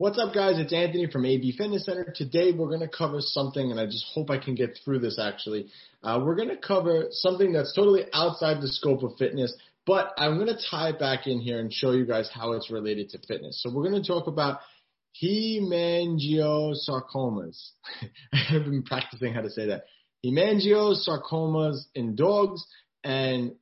What's 0.00 0.18
up, 0.18 0.32
guys? 0.32 0.58
It's 0.58 0.72
Anthony 0.72 1.10
from 1.10 1.26
AB 1.26 1.52
Fitness 1.58 1.84
Center. 1.84 2.10
Today, 2.16 2.52
we're 2.52 2.68
going 2.68 2.80
to 2.80 2.88
cover 2.88 3.20
something, 3.20 3.70
and 3.70 3.78
I 3.78 3.84
just 3.84 4.06
hope 4.14 4.30
I 4.30 4.38
can 4.38 4.54
get 4.54 4.78
through 4.82 5.00
this 5.00 5.18
actually. 5.18 5.66
Uh, 6.02 6.22
we're 6.24 6.36
going 6.36 6.48
to 6.48 6.56
cover 6.56 7.08
something 7.10 7.52
that's 7.52 7.74
totally 7.74 8.04
outside 8.14 8.62
the 8.62 8.68
scope 8.68 9.02
of 9.02 9.18
fitness, 9.18 9.54
but 9.84 10.14
I'm 10.16 10.36
going 10.36 10.46
to 10.46 10.56
tie 10.70 10.88
it 10.88 10.98
back 10.98 11.26
in 11.26 11.38
here 11.38 11.60
and 11.60 11.70
show 11.70 11.92
you 11.92 12.06
guys 12.06 12.30
how 12.32 12.52
it's 12.52 12.70
related 12.70 13.10
to 13.10 13.18
fitness. 13.28 13.62
So, 13.62 13.70
we're 13.70 13.90
going 13.90 14.02
to 14.02 14.08
talk 14.08 14.26
about 14.26 14.60
hemangiosarcomas. 15.22 17.58
I've 18.32 18.64
been 18.64 18.84
practicing 18.84 19.34
how 19.34 19.42
to 19.42 19.50
say 19.50 19.66
that. 19.66 19.84
Hemangiosarcomas 20.24 21.76
in 21.94 22.16
dogs 22.16 22.66
and 23.02 23.52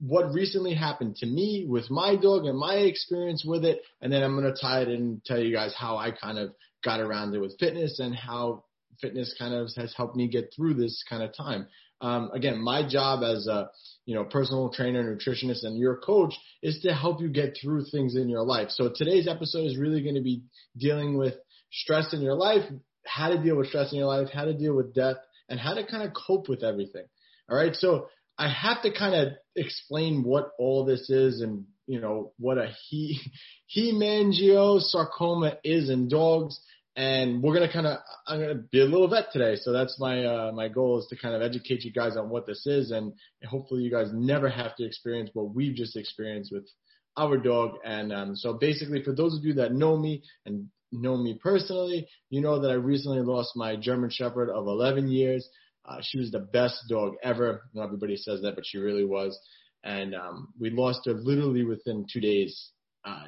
what 0.00 0.32
recently 0.32 0.74
happened 0.74 1.16
to 1.16 1.26
me 1.26 1.66
with 1.68 1.90
my 1.90 2.16
dog 2.16 2.44
and 2.44 2.56
my 2.56 2.74
experience 2.76 3.44
with 3.44 3.64
it. 3.64 3.82
And 4.00 4.12
then 4.12 4.22
I'm 4.22 4.38
going 4.40 4.52
to 4.52 4.60
tie 4.60 4.82
it 4.82 4.88
in 4.88 4.94
and 4.94 5.24
tell 5.24 5.38
you 5.38 5.54
guys 5.54 5.74
how 5.76 5.96
I 5.96 6.10
kind 6.12 6.38
of 6.38 6.52
got 6.84 7.00
around 7.00 7.34
it 7.34 7.40
with 7.40 7.58
fitness 7.58 7.98
and 7.98 8.14
how 8.14 8.64
fitness 9.00 9.34
kind 9.38 9.54
of 9.54 9.68
has 9.76 9.92
helped 9.96 10.16
me 10.16 10.28
get 10.28 10.52
through 10.54 10.74
this 10.74 11.02
kind 11.08 11.22
of 11.22 11.36
time. 11.36 11.66
Um, 12.00 12.30
again, 12.32 12.60
my 12.60 12.86
job 12.86 13.22
as 13.22 13.46
a 13.46 13.70
you 14.04 14.14
know 14.14 14.24
personal 14.24 14.70
trainer, 14.70 15.02
nutritionist, 15.02 15.64
and 15.64 15.78
your 15.78 15.96
coach 15.96 16.34
is 16.62 16.80
to 16.82 16.92
help 16.92 17.20
you 17.20 17.28
get 17.28 17.56
through 17.60 17.86
things 17.90 18.14
in 18.14 18.28
your 18.28 18.42
life. 18.42 18.68
So 18.70 18.92
today's 18.94 19.26
episode 19.26 19.66
is 19.66 19.78
really 19.78 20.02
going 20.02 20.16
to 20.16 20.20
be 20.22 20.42
dealing 20.76 21.16
with 21.16 21.34
stress 21.72 22.12
in 22.12 22.20
your 22.20 22.34
life, 22.34 22.62
how 23.06 23.30
to 23.30 23.42
deal 23.42 23.56
with 23.56 23.68
stress 23.68 23.92
in 23.92 23.98
your 23.98 24.08
life, 24.08 24.28
how 24.32 24.44
to 24.44 24.54
deal 24.54 24.74
with 24.74 24.94
death, 24.94 25.16
and 25.48 25.58
how 25.58 25.74
to 25.74 25.86
kind 25.86 26.02
of 26.02 26.12
cope 26.14 26.48
with 26.48 26.62
everything. 26.62 27.04
All 27.48 27.56
right, 27.56 27.74
so 27.74 28.08
I 28.38 28.48
have 28.48 28.82
to 28.82 28.92
kind 28.92 29.14
of 29.14 29.34
explain 29.56 30.24
what 30.24 30.50
all 30.58 30.84
this 30.84 31.08
is 31.10 31.40
and 31.40 31.64
you 31.86 32.00
know 32.00 32.32
what 32.38 32.58
a 32.58 32.70
he 32.88 33.20
hemangiosarcoma 33.76 35.58
is 35.64 35.90
in 35.90 36.08
dogs. 36.08 36.58
And 36.96 37.42
we're 37.42 37.54
gonna 37.54 37.72
kind 37.72 37.88
of 37.88 37.98
I'm 38.26 38.40
gonna 38.40 38.54
be 38.54 38.80
a 38.80 38.84
little 38.84 39.08
vet 39.08 39.32
today, 39.32 39.56
so 39.56 39.72
that's 39.72 39.98
my 39.98 40.24
uh, 40.24 40.52
my 40.52 40.68
goal 40.68 41.00
is 41.00 41.06
to 41.08 41.16
kind 41.16 41.34
of 41.34 41.42
educate 41.42 41.82
you 41.82 41.92
guys 41.92 42.16
on 42.16 42.28
what 42.28 42.46
this 42.46 42.66
is, 42.66 42.92
and 42.92 43.12
hopefully 43.44 43.82
you 43.82 43.90
guys 43.90 44.10
never 44.12 44.48
have 44.48 44.76
to 44.76 44.84
experience 44.84 45.30
what 45.34 45.52
we've 45.52 45.74
just 45.74 45.96
experienced 45.96 46.52
with 46.52 46.68
our 47.16 47.36
dog. 47.36 47.78
And 47.84 48.12
um, 48.12 48.36
so 48.36 48.52
basically, 48.52 49.02
for 49.02 49.12
those 49.12 49.36
of 49.36 49.44
you 49.44 49.54
that 49.54 49.72
know 49.72 49.96
me 49.96 50.22
and 50.46 50.68
know 50.92 51.16
me 51.16 51.38
personally, 51.42 52.06
you 52.30 52.40
know 52.40 52.60
that 52.60 52.70
I 52.70 52.74
recently 52.74 53.22
lost 53.22 53.56
my 53.56 53.74
German 53.74 54.10
Shepherd 54.10 54.48
of 54.50 54.68
11 54.68 55.08
years. 55.08 55.48
Uh, 55.86 55.98
she 56.02 56.18
was 56.18 56.30
the 56.30 56.38
best 56.38 56.84
dog 56.88 57.14
ever. 57.22 57.62
Not 57.74 57.84
everybody 57.84 58.16
says 58.16 58.40
that, 58.42 58.54
but 58.54 58.64
she 58.66 58.78
really 58.78 59.04
was. 59.04 59.38
And 59.82 60.14
um, 60.14 60.48
we 60.58 60.70
lost 60.70 61.00
her 61.06 61.12
literally 61.12 61.64
within 61.64 62.06
two 62.10 62.20
days. 62.20 62.70
Uh, 63.04 63.24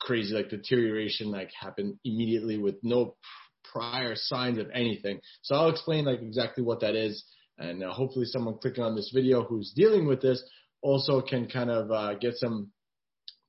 crazy, 0.00 0.34
like 0.34 0.50
deterioration, 0.50 1.30
like 1.30 1.50
happened 1.58 1.98
immediately 2.04 2.58
with 2.58 2.76
no 2.82 3.16
prior 3.72 4.14
signs 4.14 4.58
of 4.58 4.68
anything. 4.74 5.20
So 5.42 5.54
I'll 5.54 5.70
explain 5.70 6.04
like 6.04 6.20
exactly 6.20 6.62
what 6.62 6.80
that 6.80 6.94
is, 6.94 7.24
and 7.58 7.82
uh, 7.82 7.92
hopefully 7.92 8.26
someone 8.26 8.58
clicking 8.58 8.84
on 8.84 8.94
this 8.94 9.12
video 9.14 9.44
who's 9.44 9.72
dealing 9.74 10.06
with 10.06 10.20
this 10.20 10.42
also 10.82 11.20
can 11.22 11.48
kind 11.48 11.70
of 11.70 11.90
uh, 11.90 12.14
get 12.14 12.34
some 12.36 12.70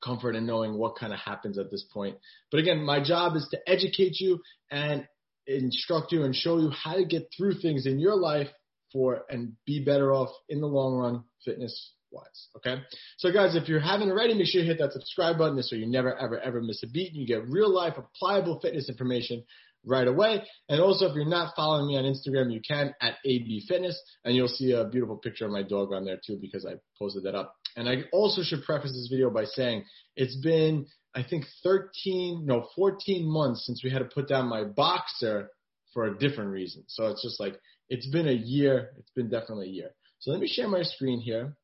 comfort 0.04 0.36
in 0.36 0.46
knowing 0.46 0.78
what 0.78 0.98
kind 0.98 1.14
of 1.14 1.20
happens 1.20 1.58
at 1.58 1.72
this 1.72 1.86
point. 1.94 2.18
But 2.52 2.60
again, 2.60 2.84
my 2.84 3.04
job 3.04 3.36
is 3.36 3.48
to 3.52 3.58
educate 3.68 4.20
you 4.20 4.42
and 4.70 5.08
instruct 5.48 6.12
you 6.12 6.24
and 6.24 6.36
show 6.36 6.58
you 6.58 6.70
how 6.70 6.96
to 6.96 7.06
get 7.06 7.30
through 7.36 7.56
things 7.56 7.86
in 7.86 8.00
your 8.00 8.16
life 8.16 8.50
for 8.92 9.24
and 9.30 9.54
be 9.66 9.84
better 9.84 10.14
off 10.14 10.30
in 10.50 10.62
the 10.62 10.68
long 10.68 10.96
run 10.96 11.24
fitness 11.44 11.94
wise. 12.12 12.48
Okay. 12.58 12.82
So 13.18 13.32
guys, 13.32 13.56
if 13.56 13.68
you 13.68 13.80
haven't 13.80 14.10
already, 14.10 14.36
make 14.36 14.48
sure 14.48 14.62
you 14.62 14.68
hit 14.68 14.78
that 14.80 14.94
subscribe 14.94 15.38
button 15.38 15.62
so 15.64 15.76
you 15.76 15.88
never 15.88 16.16
ever 16.16 16.40
ever 16.40 16.62
miss 16.62 16.84
a 16.84 16.88
beat 16.88 17.12
and 17.12 17.18
you 17.18 17.28
get 17.28 17.48
real 17.50 17.74
life 17.74 17.96
applicable 17.98 18.60
fitness 18.62 18.88
information 18.88 19.44
right 19.86 20.08
away. 20.08 20.44
And 20.70 20.80
also 20.80 21.08
if 21.08 21.16
you're 21.16 21.26
not 21.26 21.56
following 21.56 21.88
me 21.88 21.98
on 21.98 22.06
Instagram, 22.06 22.54
you 22.54 22.62
can 22.66 22.94
at 23.02 23.16
AB 23.26 23.66
Fitness 23.68 24.00
and 24.24 24.36
you'll 24.36 24.48
see 24.48 24.72
a 24.72 24.86
beautiful 24.86 25.18
picture 25.18 25.46
of 25.46 25.52
my 25.52 25.64
dog 25.64 25.92
on 25.92 26.06
there 26.06 26.20
too 26.26 26.38
because 26.40 26.66
I 26.66 26.76
posted 26.98 27.24
that 27.24 27.36
up. 27.36 27.56
And 27.76 27.90
I 27.90 28.04
also 28.14 28.44
should 28.44 28.64
preface 28.64 28.92
this 28.92 29.10
video 29.12 29.30
by 29.30 29.46
saying 29.46 29.84
it's 30.16 30.36
been 30.38 30.86
I 31.16 31.24
think 31.24 31.46
13, 31.64 32.46
no, 32.46 32.68
14 32.76 33.30
months 33.30 33.66
since 33.66 33.84
we 33.84 33.92
had 33.92 34.00
to 34.00 34.06
put 34.06 34.28
down 34.28 34.48
my 34.48 34.64
boxer 34.64 35.50
for 35.94 36.06
a 36.06 36.18
different 36.18 36.52
reason. 36.52 36.84
So 36.88 37.08
it's 37.08 37.22
just 37.22 37.40
like, 37.40 37.60
it's 37.90 38.08
been 38.08 38.28
a 38.28 38.34
year. 38.34 38.92
It's 38.98 39.12
been 39.12 39.30
definitely 39.30 39.68
a 39.68 39.72
year. 39.72 39.92
So 40.20 40.32
let 40.32 40.40
me 40.40 40.48
share 40.48 40.68
my 40.68 40.82
screen 40.82 41.20
here. 41.20 41.56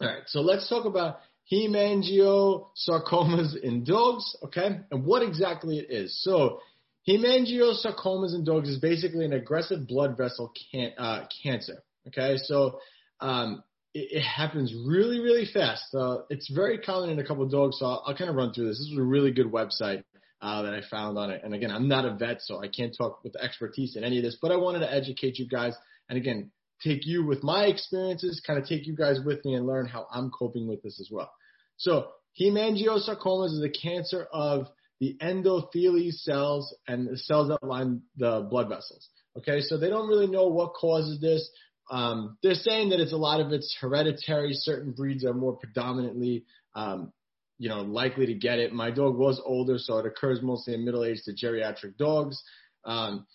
All 0.00 0.08
right. 0.08 0.22
So 0.26 0.40
let's 0.40 0.68
talk 0.68 0.84
about 0.84 1.20
hemangiosarcomas 1.52 3.56
in 3.62 3.84
dogs. 3.84 4.36
Okay. 4.44 4.80
And 4.90 5.04
what 5.04 5.22
exactly 5.22 5.78
it 5.78 5.86
is. 5.90 6.20
So 6.22 6.60
hemangiosarcomas 7.08 8.34
in 8.34 8.44
dogs 8.44 8.68
is 8.68 8.78
basically 8.78 9.24
an 9.24 9.32
aggressive 9.32 9.86
blood 9.86 10.16
vessel 10.16 10.52
can, 10.72 10.92
uh, 10.98 11.26
cancer. 11.42 11.82
Okay. 12.08 12.36
So, 12.38 12.80
um, 13.20 13.62
it, 13.94 14.18
it 14.18 14.22
happens 14.22 14.74
really, 14.86 15.20
really 15.20 15.46
fast. 15.52 15.94
Uh, 15.94 16.18
it's 16.30 16.50
very 16.50 16.78
common 16.78 17.10
in 17.10 17.18
a 17.18 17.24
couple 17.24 17.44
of 17.44 17.50
dogs, 17.50 17.78
so 17.78 17.86
I'll, 17.86 18.04
I'll 18.06 18.16
kind 18.16 18.30
of 18.30 18.36
run 18.36 18.52
through 18.52 18.68
this. 18.68 18.78
This 18.78 18.88
is 18.92 18.98
a 18.98 19.02
really 19.02 19.30
good 19.30 19.52
website 19.52 20.04
uh, 20.40 20.62
that 20.62 20.74
I 20.74 20.82
found 20.90 21.18
on 21.18 21.30
it. 21.30 21.42
And 21.44 21.54
again, 21.54 21.70
I'm 21.70 21.88
not 21.88 22.04
a 22.04 22.14
vet, 22.14 22.42
so 22.42 22.60
I 22.62 22.68
can't 22.68 22.94
talk 22.96 23.22
with 23.22 23.36
expertise 23.36 23.96
in 23.96 24.04
any 24.04 24.18
of 24.18 24.24
this, 24.24 24.38
but 24.40 24.50
I 24.50 24.56
wanted 24.56 24.80
to 24.80 24.92
educate 24.92 25.38
you 25.38 25.46
guys. 25.48 25.74
And 26.08 26.18
again, 26.18 26.50
take 26.82 27.06
you 27.06 27.24
with 27.24 27.42
my 27.42 27.64
experiences, 27.64 28.42
kind 28.44 28.58
of 28.58 28.66
take 28.66 28.86
you 28.86 28.96
guys 28.96 29.18
with 29.24 29.44
me 29.44 29.54
and 29.54 29.66
learn 29.66 29.86
how 29.86 30.06
I'm 30.10 30.30
coping 30.30 30.66
with 30.66 30.82
this 30.82 30.98
as 31.00 31.08
well. 31.10 31.30
So 31.76 32.08
hemangiosarcomas 32.40 33.52
is 33.52 33.64
a 33.64 33.70
cancer 33.70 34.26
of 34.32 34.66
the 35.00 35.16
endothelial 35.20 36.12
cells 36.12 36.74
and 36.86 37.08
the 37.08 37.16
cells 37.16 37.48
that 37.48 37.66
line 37.66 38.02
the 38.16 38.46
blood 38.48 38.68
vessels. 38.68 39.08
Okay, 39.38 39.60
so 39.60 39.78
they 39.78 39.88
don't 39.88 40.08
really 40.08 40.26
know 40.26 40.48
what 40.48 40.74
causes 40.74 41.20
this. 41.20 41.48
Um, 41.92 42.38
they're 42.42 42.54
saying 42.54 42.88
that 42.88 43.00
it's 43.00 43.12
a 43.12 43.18
lot 43.18 43.40
of 43.40 43.52
it's 43.52 43.76
hereditary. 43.78 44.54
Certain 44.54 44.92
breeds 44.92 45.26
are 45.26 45.34
more 45.34 45.52
predominantly, 45.52 46.46
um, 46.74 47.12
you 47.58 47.68
know, 47.68 47.82
likely 47.82 48.24
to 48.26 48.34
get 48.34 48.58
it. 48.58 48.72
My 48.72 48.90
dog 48.90 49.18
was 49.18 49.38
older, 49.44 49.76
so 49.76 49.98
it 49.98 50.06
occurs 50.06 50.40
mostly 50.40 50.72
in 50.72 50.86
middle-aged 50.86 51.24
to 51.24 51.34
geriatric 51.34 51.98
dogs. 51.98 52.42
Um, 52.86 53.26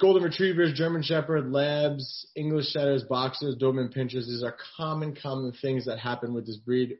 golden 0.00 0.22
retrievers, 0.22 0.72
German 0.72 1.02
Shepherd, 1.02 1.52
Labs, 1.52 2.26
English 2.34 2.68
Setters, 2.68 3.04
Boxers, 3.04 3.56
Doberman 3.60 3.94
Pinschers. 3.94 4.26
These 4.26 4.42
are 4.42 4.56
common, 4.78 5.14
common 5.14 5.52
things 5.60 5.84
that 5.84 5.98
happen 5.98 6.32
with 6.32 6.46
this 6.46 6.56
breed. 6.56 6.96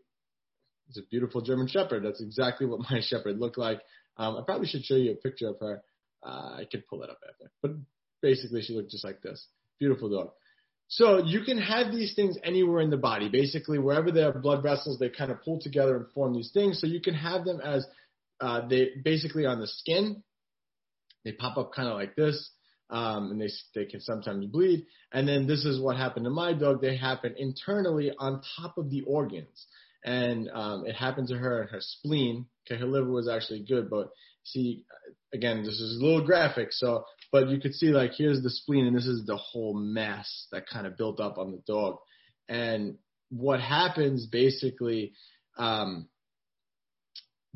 It's 0.91 0.99
a 0.99 1.09
beautiful 1.11 1.41
German 1.41 1.67
Shepherd. 1.67 2.05
That's 2.05 2.21
exactly 2.21 2.67
what 2.67 2.81
my 2.91 3.01
Shepherd 3.01 3.39
looked 3.39 3.57
like. 3.57 3.81
Um, 4.19 4.37
I 4.37 4.43
probably 4.45 4.67
should 4.67 4.85
show 4.85 4.97
you 4.97 5.13
a 5.13 5.15
picture 5.15 5.49
of 5.49 5.57
her. 5.61 5.83
Uh, 6.23 6.57
I 6.59 6.67
could 6.71 6.87
pull 6.87 6.99
that 6.99 7.09
up 7.09 7.21
after. 7.27 7.51
But 7.63 7.71
basically, 8.21 8.61
she 8.61 8.75
looked 8.75 8.91
just 8.91 9.05
like 9.05 9.23
this. 9.23 9.47
Beautiful 9.79 10.11
dog. 10.11 10.33
So 10.95 11.25
you 11.25 11.41
can 11.41 11.57
have 11.57 11.91
these 11.91 12.15
things 12.15 12.37
anywhere 12.45 12.83
in 12.83 12.91
the 12.91 12.99
body. 12.99 13.31
Basically, 13.31 13.79
wherever 13.79 14.13
there 14.13 14.29
are 14.29 14.39
blood 14.39 14.63
vessels, 14.63 14.99
they 14.99 15.09
kind 15.09 15.31
of 15.31 15.43
pull 15.43 15.59
together 15.59 15.97
and 15.97 16.07
form 16.13 16.35
these 16.35 16.51
things. 16.53 16.83
So 16.83 16.87
you 16.87 17.01
can 17.01 17.15
have 17.15 17.47
them 17.47 17.63
as 17.63 17.87
uh, 18.43 18.69
they 18.69 18.91
basically 19.03 19.47
on 19.47 19.59
the 19.59 19.67
skin. 19.67 20.23
They 21.25 21.33
pop 21.33 21.57
up 21.57 21.73
kind 21.73 21.89
of 21.89 21.95
like 21.95 22.15
this, 22.15 22.51
um, 22.91 23.31
and 23.31 23.41
they 23.41 23.49
they 23.75 23.87
can 23.87 24.03
sometimes 24.03 24.45
bleed. 24.45 24.85
And 25.13 25.27
then 25.27 25.47
this 25.47 25.65
is 25.65 25.81
what 25.81 25.97
happened 25.97 26.25
to 26.27 26.31
my 26.31 26.53
dog. 26.53 26.83
They 26.83 26.95
happen 26.95 27.37
internally 27.39 28.13
on 28.19 28.43
top 28.59 28.77
of 28.77 28.91
the 28.91 29.01
organs, 29.07 29.67
and 30.05 30.51
um, 30.53 30.85
it 30.85 30.95
happened 30.95 31.29
to 31.29 31.39
her 31.39 31.63
in 31.63 31.69
her 31.69 31.81
spleen. 31.81 32.45
Okay, 32.67 32.79
her 32.79 32.87
liver 32.87 33.11
was 33.11 33.31
actually 33.31 33.65
good, 33.67 33.89
but 33.89 34.11
see, 34.45 34.85
again, 35.33 35.63
this 35.63 35.81
is 35.81 35.99
a 35.99 36.05
little 36.05 36.27
graphic. 36.27 36.69
So 36.73 37.07
but 37.33 37.49
you 37.49 37.59
could 37.59 37.75
see 37.75 37.87
like 37.87 38.13
here's 38.17 38.43
the 38.43 38.51
spleen 38.51 38.87
and 38.87 38.95
this 38.95 39.07
is 39.07 39.25
the 39.25 39.37
whole 39.37 39.75
mass 39.75 40.47
that 40.53 40.69
kind 40.69 40.87
of 40.87 40.99
built 40.99 41.19
up 41.19 41.39
on 41.39 41.51
the 41.51 41.63
dog. 41.67 41.97
And 42.49 42.99
what 43.31 43.61
happens 43.61 44.27
basically, 44.27 45.15
um, 45.57 46.09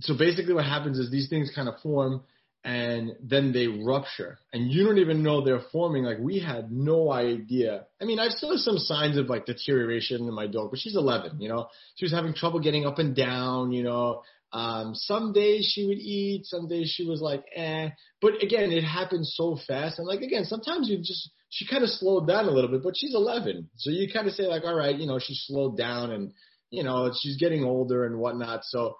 so 0.00 0.16
basically 0.16 0.54
what 0.54 0.64
happens 0.64 0.98
is 0.98 1.10
these 1.10 1.28
things 1.28 1.52
kind 1.54 1.68
of 1.68 1.78
form 1.82 2.22
and 2.64 3.12
then 3.22 3.52
they 3.52 3.68
rupture 3.68 4.38
and 4.52 4.72
you 4.72 4.84
don't 4.84 4.98
even 4.98 5.22
know 5.22 5.44
they're 5.44 5.60
forming. 5.70 6.04
Like 6.04 6.18
we 6.18 6.40
had 6.40 6.72
no 6.72 7.12
idea. 7.12 7.84
I 8.00 8.06
mean, 8.06 8.18
i've 8.18 8.32
saw 8.32 8.56
some 8.56 8.78
signs 8.78 9.18
of 9.18 9.28
like 9.28 9.44
deterioration 9.44 10.26
in 10.26 10.34
my 10.34 10.46
dog, 10.46 10.70
but 10.70 10.80
she's 10.80 10.96
11, 10.96 11.40
you 11.40 11.50
know, 11.50 11.68
she 11.96 12.06
was 12.06 12.12
having 12.12 12.32
trouble 12.32 12.60
getting 12.60 12.86
up 12.86 12.98
and 12.98 13.14
down, 13.14 13.72
you 13.72 13.82
know, 13.82 14.22
um, 14.56 14.94
some 14.94 15.34
days 15.34 15.70
she 15.70 15.86
would 15.86 15.98
eat, 15.98 16.46
some 16.46 16.66
days 16.66 16.88
she 16.88 17.06
was 17.06 17.20
like, 17.20 17.44
eh. 17.54 17.90
But 18.22 18.42
again, 18.42 18.72
it 18.72 18.84
happened 18.84 19.26
so 19.26 19.58
fast. 19.68 19.98
And 19.98 20.08
like, 20.08 20.22
again, 20.22 20.46
sometimes 20.46 20.88
you 20.88 20.96
just, 20.96 21.28
she 21.50 21.66
kind 21.66 21.84
of 21.84 21.90
slowed 21.90 22.26
down 22.26 22.46
a 22.46 22.50
little 22.50 22.70
bit, 22.70 22.82
but 22.82 22.94
she's 22.96 23.14
11. 23.14 23.68
So 23.76 23.90
you 23.90 24.10
kind 24.10 24.26
of 24.26 24.32
say 24.32 24.44
like, 24.44 24.62
all 24.64 24.74
right, 24.74 24.96
you 24.96 25.06
know, 25.06 25.18
she 25.18 25.34
slowed 25.34 25.76
down 25.76 26.10
and, 26.10 26.32
you 26.70 26.84
know, 26.84 27.12
she's 27.20 27.36
getting 27.36 27.64
older 27.64 28.06
and 28.06 28.18
whatnot. 28.18 28.60
So 28.64 28.96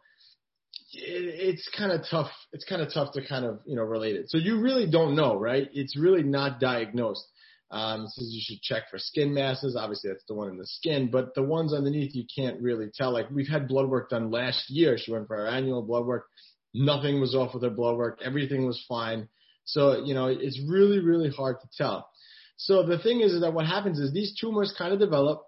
it, 0.92 1.48
it's 1.48 1.70
kind 1.74 1.90
of 1.90 2.02
tough. 2.10 2.30
It's 2.52 2.66
kind 2.66 2.82
of 2.82 2.92
tough 2.92 3.14
to 3.14 3.26
kind 3.26 3.46
of, 3.46 3.60
you 3.64 3.76
know, 3.76 3.82
relate 3.82 4.16
it. 4.16 4.28
So 4.28 4.36
you 4.36 4.60
really 4.60 4.86
don't 4.86 5.16
know, 5.16 5.40
right? 5.40 5.70
It's 5.72 5.96
really 5.96 6.22
not 6.22 6.60
diagnosed. 6.60 7.26
Um, 7.70 8.06
says 8.08 8.28
you 8.30 8.40
should 8.44 8.62
check 8.62 8.84
for 8.90 8.98
skin 8.98 9.34
masses. 9.34 9.76
Obviously, 9.76 10.10
that's 10.10 10.24
the 10.28 10.34
one 10.34 10.48
in 10.48 10.56
the 10.56 10.66
skin, 10.66 11.10
but 11.10 11.34
the 11.34 11.42
ones 11.42 11.74
underneath 11.74 12.14
you 12.14 12.24
can't 12.34 12.60
really 12.62 12.90
tell. 12.94 13.12
Like 13.12 13.28
we've 13.30 13.48
had 13.48 13.66
blood 13.66 13.88
work 13.88 14.10
done 14.10 14.30
last 14.30 14.70
year. 14.70 14.96
She 14.96 15.10
went 15.10 15.26
for 15.26 15.36
her 15.36 15.48
annual 15.48 15.82
blood 15.82 16.06
work. 16.06 16.26
Nothing 16.74 17.20
was 17.20 17.34
off 17.34 17.54
with 17.54 17.64
her 17.64 17.70
blood 17.70 17.96
work. 17.96 18.20
Everything 18.24 18.66
was 18.66 18.84
fine. 18.88 19.28
So, 19.64 20.04
you 20.04 20.14
know, 20.14 20.26
it's 20.28 20.60
really, 20.68 21.00
really 21.00 21.30
hard 21.30 21.56
to 21.60 21.68
tell. 21.76 22.08
So 22.56 22.84
the 22.84 22.98
thing 22.98 23.20
is, 23.20 23.32
is 23.32 23.40
that 23.40 23.52
what 23.52 23.66
happens 23.66 23.98
is 23.98 24.12
these 24.12 24.36
tumors 24.40 24.74
kind 24.78 24.92
of 24.92 25.00
develop 25.00 25.42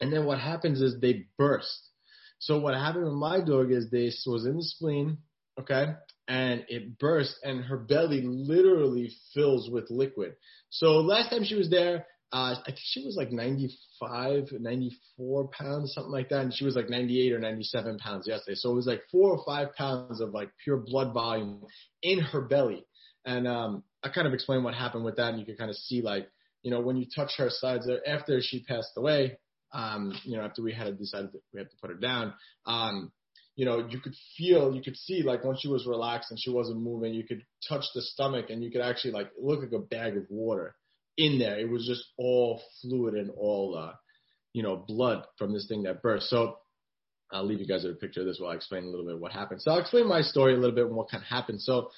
and 0.00 0.12
then 0.12 0.24
what 0.24 0.38
happens 0.38 0.80
is 0.80 1.00
they 1.00 1.26
burst. 1.38 1.88
So 2.38 2.58
what 2.58 2.74
happened 2.74 3.04
with 3.04 3.14
my 3.14 3.40
dog 3.40 3.70
is 3.70 3.90
they 3.90 4.10
was 4.26 4.46
in 4.46 4.56
the 4.56 4.62
spleen, 4.62 5.18
okay, 5.58 5.86
and 6.30 6.64
it 6.68 6.96
burst 7.00 7.34
and 7.42 7.64
her 7.64 7.76
belly 7.76 8.20
literally 8.22 9.12
fills 9.34 9.68
with 9.68 9.90
liquid. 9.90 10.36
So 10.70 10.98
last 10.98 11.30
time 11.30 11.42
she 11.42 11.56
was 11.56 11.68
there, 11.68 12.06
uh, 12.32 12.54
I 12.54 12.62
think 12.64 12.78
she 12.80 13.04
was 13.04 13.16
like 13.16 13.32
95, 13.32 14.52
94 14.52 15.48
pounds, 15.48 15.92
something 15.92 16.12
like 16.12 16.28
that. 16.28 16.42
And 16.42 16.54
she 16.54 16.64
was 16.64 16.76
like 16.76 16.88
98 16.88 17.32
or 17.32 17.40
97 17.40 17.98
pounds 17.98 18.28
yesterday. 18.28 18.54
So 18.54 18.70
it 18.70 18.74
was 18.74 18.86
like 18.86 19.02
four 19.10 19.36
or 19.36 19.44
five 19.44 19.74
pounds 19.74 20.20
of 20.20 20.30
like 20.32 20.52
pure 20.62 20.76
blood 20.76 21.12
volume 21.12 21.64
in 22.00 22.20
her 22.20 22.42
belly. 22.42 22.86
And, 23.26 23.48
um, 23.48 23.82
I 24.04 24.08
kind 24.10 24.28
of 24.28 24.32
explained 24.32 24.62
what 24.62 24.74
happened 24.74 25.04
with 25.04 25.16
that. 25.16 25.30
And 25.30 25.40
you 25.40 25.44
can 25.44 25.56
kind 25.56 25.68
of 25.68 25.76
see 25.76 26.00
like, 26.00 26.28
you 26.62 26.70
know, 26.70 26.80
when 26.80 26.96
you 26.96 27.06
touch 27.12 27.32
her 27.38 27.50
sides 27.50 27.88
there 27.88 28.08
after 28.08 28.40
she 28.40 28.62
passed 28.62 28.92
away, 28.96 29.36
um, 29.72 30.16
you 30.22 30.36
know, 30.36 30.44
after 30.44 30.62
we 30.62 30.72
had 30.72 30.96
decided 30.96 31.32
that 31.32 31.42
we 31.52 31.58
had 31.58 31.70
to 31.70 31.76
put 31.80 31.90
her 31.90 31.96
down, 31.96 32.34
um, 32.66 33.10
you 33.60 33.66
know, 33.66 33.86
you 33.90 34.00
could 34.00 34.14
feel, 34.38 34.74
you 34.74 34.80
could 34.80 34.96
see 34.96 35.22
like 35.22 35.44
once 35.44 35.60
she 35.60 35.68
was 35.68 35.86
relaxed 35.86 36.30
and 36.30 36.40
she 36.40 36.48
wasn't 36.48 36.80
moving, 36.80 37.12
you 37.12 37.24
could 37.24 37.44
touch 37.68 37.84
the 37.94 38.00
stomach 38.00 38.46
and 38.48 38.64
you 38.64 38.70
could 38.70 38.80
actually 38.80 39.10
like 39.10 39.30
look 39.38 39.60
like 39.60 39.72
a 39.72 39.78
bag 39.78 40.16
of 40.16 40.24
water 40.30 40.74
in 41.18 41.38
there. 41.38 41.58
It 41.58 41.68
was 41.68 41.86
just 41.86 42.02
all 42.16 42.62
fluid 42.80 43.12
and 43.12 43.30
all, 43.36 43.76
uh, 43.76 43.92
you 44.54 44.62
know, 44.62 44.82
blood 44.88 45.26
from 45.36 45.52
this 45.52 45.66
thing 45.68 45.82
that 45.82 46.00
burst. 46.00 46.30
So 46.30 46.56
I'll 47.30 47.44
leave 47.44 47.60
you 47.60 47.66
guys 47.66 47.84
with 47.84 47.92
a 47.92 47.96
picture 47.96 48.20
of 48.20 48.26
this 48.28 48.38
while 48.40 48.52
I 48.52 48.54
explain 48.54 48.84
a 48.84 48.88
little 48.88 49.04
bit 49.04 49.20
what 49.20 49.32
happened. 49.32 49.60
So 49.60 49.72
I'll 49.72 49.80
explain 49.80 50.08
my 50.08 50.22
story 50.22 50.54
a 50.54 50.56
little 50.56 50.74
bit 50.74 50.86
and 50.86 50.96
what 50.96 51.10
kind 51.10 51.22
of 51.22 51.28
happened. 51.28 51.60
So, 51.60 51.90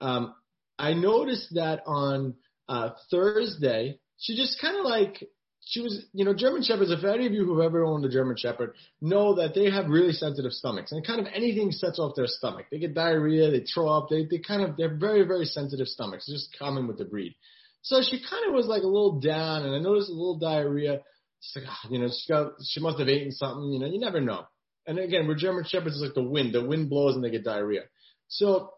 um, 0.00 0.36
I 0.78 0.92
noticed 0.92 1.52
that 1.56 1.82
on, 1.84 2.34
uh, 2.68 2.90
Thursday, 3.10 3.98
she 4.18 4.36
just 4.36 4.60
kind 4.60 4.78
of 4.78 4.84
like 4.84 5.28
she 5.64 5.80
was, 5.80 6.04
you 6.12 6.24
know, 6.24 6.34
German 6.34 6.62
Shepherds, 6.62 6.90
if 6.90 7.04
any 7.04 7.26
of 7.26 7.32
you 7.32 7.44
who've 7.44 7.64
ever 7.64 7.84
owned 7.84 8.04
a 8.04 8.08
German 8.08 8.36
Shepherd 8.36 8.74
know 9.00 9.36
that 9.36 9.54
they 9.54 9.70
have 9.70 9.86
really 9.88 10.12
sensitive 10.12 10.52
stomachs 10.52 10.90
and 10.92 11.06
kind 11.06 11.20
of 11.20 11.26
anything 11.32 11.70
sets 11.70 11.98
off 11.98 12.16
their 12.16 12.26
stomach. 12.26 12.66
They 12.70 12.78
get 12.78 12.94
diarrhea, 12.94 13.50
they 13.50 13.60
throw 13.60 13.88
up, 13.88 14.08
they, 14.10 14.26
they 14.28 14.38
kind 14.38 14.62
of, 14.62 14.76
they're 14.76 14.96
very, 14.96 15.24
very 15.24 15.44
sensitive 15.44 15.86
stomachs. 15.86 16.28
It's 16.28 16.48
just 16.48 16.58
common 16.58 16.88
with 16.88 16.98
the 16.98 17.04
breed. 17.04 17.36
So 17.82 18.00
she 18.02 18.22
kind 18.28 18.46
of 18.48 18.54
was 18.54 18.66
like 18.66 18.82
a 18.82 18.86
little 18.86 19.20
down 19.20 19.64
and 19.64 19.74
I 19.74 19.78
noticed 19.78 20.10
a 20.10 20.14
little 20.14 20.38
diarrhea. 20.38 21.00
It's 21.38 21.52
like, 21.56 21.64
oh, 21.68 21.88
you 21.90 22.00
know, 22.00 22.08
she 22.08 22.32
got, 22.32 22.52
she 22.64 22.80
must 22.80 22.98
have 22.98 23.08
eaten 23.08 23.32
something, 23.32 23.72
you 23.72 23.78
know, 23.78 23.86
you 23.86 24.00
never 24.00 24.20
know. 24.20 24.46
And 24.86 24.98
again, 24.98 25.28
with 25.28 25.38
German 25.38 25.64
Shepherds, 25.64 25.94
it's 25.94 26.04
like 26.04 26.14
the 26.14 26.28
wind. 26.28 26.54
The 26.54 26.64
wind 26.64 26.90
blows 26.90 27.14
and 27.14 27.24
they 27.24 27.30
get 27.30 27.44
diarrhea. 27.44 27.82
So 28.26 28.70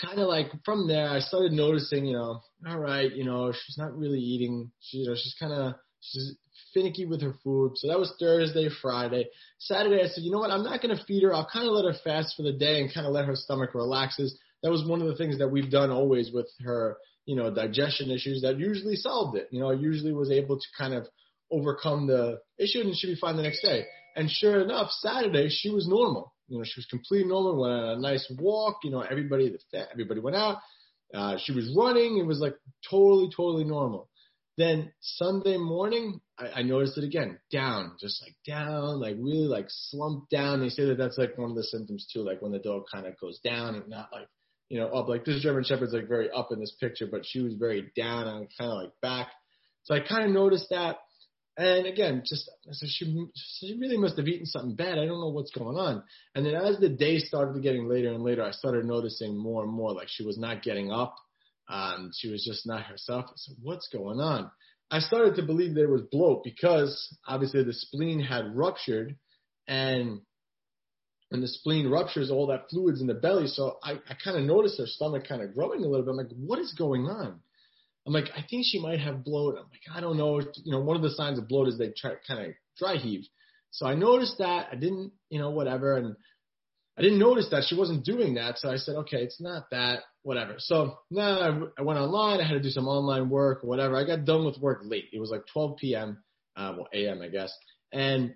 kind 0.00 0.20
of 0.20 0.28
like 0.28 0.46
from 0.64 0.86
there, 0.86 1.08
I 1.08 1.20
started 1.20 1.52
noticing, 1.52 2.06
you 2.06 2.14
know, 2.14 2.42
all 2.68 2.78
right, 2.78 3.12
you 3.12 3.24
know, 3.24 3.52
she's 3.52 3.78
not 3.78 3.96
really 3.96 4.20
eating. 4.20 4.70
She, 4.80 4.98
you 4.98 5.08
know, 5.08 5.14
she's 5.14 5.34
kind 5.38 5.52
of, 5.52 5.74
She's 6.10 6.36
finicky 6.74 7.06
with 7.06 7.22
her 7.22 7.34
food. 7.42 7.72
So 7.76 7.88
that 7.88 7.98
was 7.98 8.12
Thursday, 8.20 8.68
Friday. 8.82 9.28
Saturday, 9.58 10.02
I 10.02 10.08
said, 10.08 10.24
you 10.24 10.30
know 10.30 10.38
what? 10.38 10.50
I'm 10.50 10.62
not 10.62 10.82
going 10.82 10.96
to 10.96 11.04
feed 11.04 11.22
her. 11.22 11.34
I'll 11.34 11.48
kind 11.50 11.66
of 11.66 11.72
let 11.72 11.84
her 11.84 11.98
fast 12.04 12.34
for 12.36 12.42
the 12.42 12.52
day 12.52 12.80
and 12.80 12.92
kind 12.92 13.06
of 13.06 13.12
let 13.12 13.24
her 13.24 13.34
stomach 13.34 13.74
relaxes. 13.74 14.38
That 14.62 14.70
was 14.70 14.86
one 14.86 15.00
of 15.00 15.08
the 15.08 15.16
things 15.16 15.38
that 15.38 15.48
we've 15.48 15.70
done 15.70 15.90
always 15.90 16.30
with 16.32 16.48
her, 16.64 16.98
you 17.24 17.36
know, 17.36 17.52
digestion 17.52 18.10
issues 18.10 18.42
that 18.42 18.58
usually 18.58 18.96
solved 18.96 19.36
it. 19.36 19.48
You 19.50 19.60
know, 19.60 19.70
I 19.70 19.74
usually 19.74 20.12
was 20.12 20.30
able 20.30 20.56
to 20.56 20.66
kind 20.76 20.94
of 20.94 21.06
overcome 21.50 22.06
the 22.06 22.40
issue 22.58 22.80
and 22.80 22.96
she'd 22.96 23.08
be 23.08 23.20
fine 23.20 23.36
the 23.36 23.42
next 23.42 23.62
day. 23.62 23.84
And 24.14 24.30
sure 24.30 24.60
enough, 24.60 24.90
Saturday 24.90 25.48
she 25.50 25.70
was 25.70 25.86
normal. 25.88 26.32
You 26.48 26.58
know, 26.58 26.64
she 26.64 26.78
was 26.78 26.86
completely 26.86 27.28
normal. 27.28 27.60
Went 27.60 27.72
on 27.72 27.98
a 27.98 28.00
nice 28.00 28.30
walk. 28.38 28.78
You 28.84 28.90
know, 28.90 29.00
everybody, 29.00 29.54
everybody 29.92 30.20
went 30.20 30.36
out. 30.36 30.58
Uh, 31.12 31.36
she 31.42 31.52
was 31.52 31.74
running. 31.76 32.18
It 32.18 32.26
was 32.26 32.40
like 32.40 32.54
totally, 32.88 33.30
totally 33.34 33.64
normal. 33.64 34.08
Then 34.58 34.92
Sunday 35.00 35.58
morning, 35.58 36.20
I, 36.38 36.60
I 36.60 36.62
noticed 36.62 36.96
it 36.96 37.04
again, 37.04 37.38
down, 37.52 37.92
just 38.00 38.22
like 38.22 38.36
down, 38.46 39.00
like 39.00 39.16
really 39.18 39.46
like 39.46 39.66
slumped 39.68 40.30
down. 40.30 40.60
They 40.60 40.70
say 40.70 40.86
that 40.86 40.98
that's 40.98 41.18
like 41.18 41.36
one 41.36 41.50
of 41.50 41.56
the 41.56 41.64
symptoms 41.64 42.08
too, 42.10 42.22
like 42.22 42.40
when 42.40 42.52
the 42.52 42.58
dog 42.58 42.84
kind 42.92 43.06
of 43.06 43.18
goes 43.20 43.38
down 43.40 43.74
and 43.74 43.88
not 43.88 44.08
like, 44.12 44.28
you 44.68 44.80
know, 44.80 44.88
up. 44.88 45.08
Like 45.08 45.24
this 45.24 45.42
German 45.42 45.64
Shepherd's 45.64 45.92
like 45.92 46.08
very 46.08 46.30
up 46.30 46.48
in 46.52 46.60
this 46.60 46.74
picture, 46.80 47.06
but 47.10 47.26
she 47.26 47.40
was 47.40 47.54
very 47.54 47.92
down 47.94 48.26
and 48.26 48.48
kind 48.58 48.70
of 48.70 48.78
like 48.78 48.92
back. 49.02 49.28
So 49.84 49.94
I 49.94 50.00
kind 50.00 50.24
of 50.24 50.30
noticed 50.30 50.68
that. 50.70 50.96
And 51.58 51.86
again, 51.86 52.22
just 52.26 52.50
she 52.84 53.26
she 53.34 53.78
really 53.80 53.96
must 53.96 54.18
have 54.18 54.26
eaten 54.26 54.44
something 54.44 54.74
bad. 54.74 54.98
I 54.98 55.06
don't 55.06 55.20
know 55.20 55.30
what's 55.30 55.52
going 55.52 55.78
on. 55.78 56.02
And 56.34 56.44
then 56.44 56.54
as 56.54 56.78
the 56.78 56.90
day 56.90 57.18
started 57.18 57.62
getting 57.62 57.88
later 57.88 58.12
and 58.12 58.22
later, 58.22 58.42
I 58.42 58.50
started 58.50 58.84
noticing 58.84 59.36
more 59.36 59.64
and 59.64 59.72
more 59.72 59.92
like 59.92 60.08
she 60.08 60.24
was 60.24 60.38
not 60.38 60.62
getting 60.62 60.90
up. 60.90 61.14
Um, 61.68 62.10
she 62.14 62.30
was 62.30 62.44
just 62.44 62.66
not 62.66 62.84
herself. 62.84 63.26
I 63.28 63.32
said, 63.36 63.56
what's 63.62 63.88
going 63.88 64.20
on? 64.20 64.50
I 64.90 65.00
started 65.00 65.34
to 65.36 65.42
believe 65.42 65.74
there 65.74 65.90
was 65.90 66.02
bloat 66.12 66.44
because 66.44 67.16
obviously 67.26 67.64
the 67.64 67.72
spleen 67.72 68.20
had 68.20 68.54
ruptured 68.54 69.16
and 69.66 70.20
when 71.30 71.40
the 71.40 71.48
spleen 71.48 71.88
ruptures, 71.88 72.30
all 72.30 72.46
that 72.48 72.70
fluids 72.70 73.00
in 73.00 73.08
the 73.08 73.14
belly. 73.14 73.48
So 73.48 73.78
I, 73.82 73.94
I 74.08 74.14
kind 74.22 74.36
of 74.36 74.44
noticed 74.44 74.78
her 74.78 74.86
stomach 74.86 75.26
kind 75.28 75.42
of 75.42 75.54
growing 75.54 75.82
a 75.82 75.88
little 75.88 76.04
bit. 76.04 76.10
I'm 76.12 76.16
like, 76.16 76.30
what 76.36 76.60
is 76.60 76.72
going 76.78 77.06
on? 77.06 77.40
I'm 78.06 78.12
like, 78.12 78.26
I 78.36 78.44
think 78.48 78.64
she 78.64 78.78
might 78.80 79.00
have 79.00 79.24
bloat. 79.24 79.56
I'm 79.58 79.64
like, 79.64 79.96
I 79.96 80.00
don't 80.00 80.16
know. 80.16 80.40
You 80.40 80.72
know, 80.72 80.80
one 80.80 80.94
of 80.96 81.02
the 81.02 81.10
signs 81.10 81.38
of 81.38 81.48
bloat 81.48 81.66
is 81.66 81.76
they 81.76 81.92
try 81.96 82.12
kind 82.26 82.46
of 82.46 82.52
dry 82.78 82.96
heave. 82.96 83.24
So 83.72 83.86
I 83.86 83.96
noticed 83.96 84.38
that. 84.38 84.68
I 84.70 84.76
didn't, 84.76 85.12
you 85.28 85.40
know, 85.40 85.50
whatever. 85.50 85.96
And 85.96 86.14
I 86.98 87.02
didn't 87.02 87.18
notice 87.18 87.48
that 87.50 87.64
she 87.68 87.74
wasn't 87.74 88.04
doing 88.04 88.34
that. 88.34 88.58
So 88.58 88.70
I 88.70 88.76
said, 88.76 88.96
okay, 88.96 89.18
it's 89.18 89.40
not 89.40 89.68
that, 89.70 90.00
whatever. 90.22 90.54
So 90.58 90.98
now 91.10 91.68
I 91.78 91.82
went 91.82 91.98
online. 91.98 92.40
I 92.40 92.44
had 92.46 92.54
to 92.54 92.60
do 92.60 92.70
some 92.70 92.88
online 92.88 93.28
work 93.28 93.62
or 93.62 93.68
whatever. 93.68 93.96
I 93.96 94.04
got 94.04 94.24
done 94.24 94.46
with 94.46 94.58
work 94.58 94.80
late. 94.84 95.10
It 95.12 95.20
was 95.20 95.30
like 95.30 95.42
12 95.52 95.76
p.m., 95.76 96.22
uh, 96.56 96.72
well, 96.76 96.88
a.m., 96.94 97.20
I 97.20 97.28
guess. 97.28 97.52
And 97.92 98.34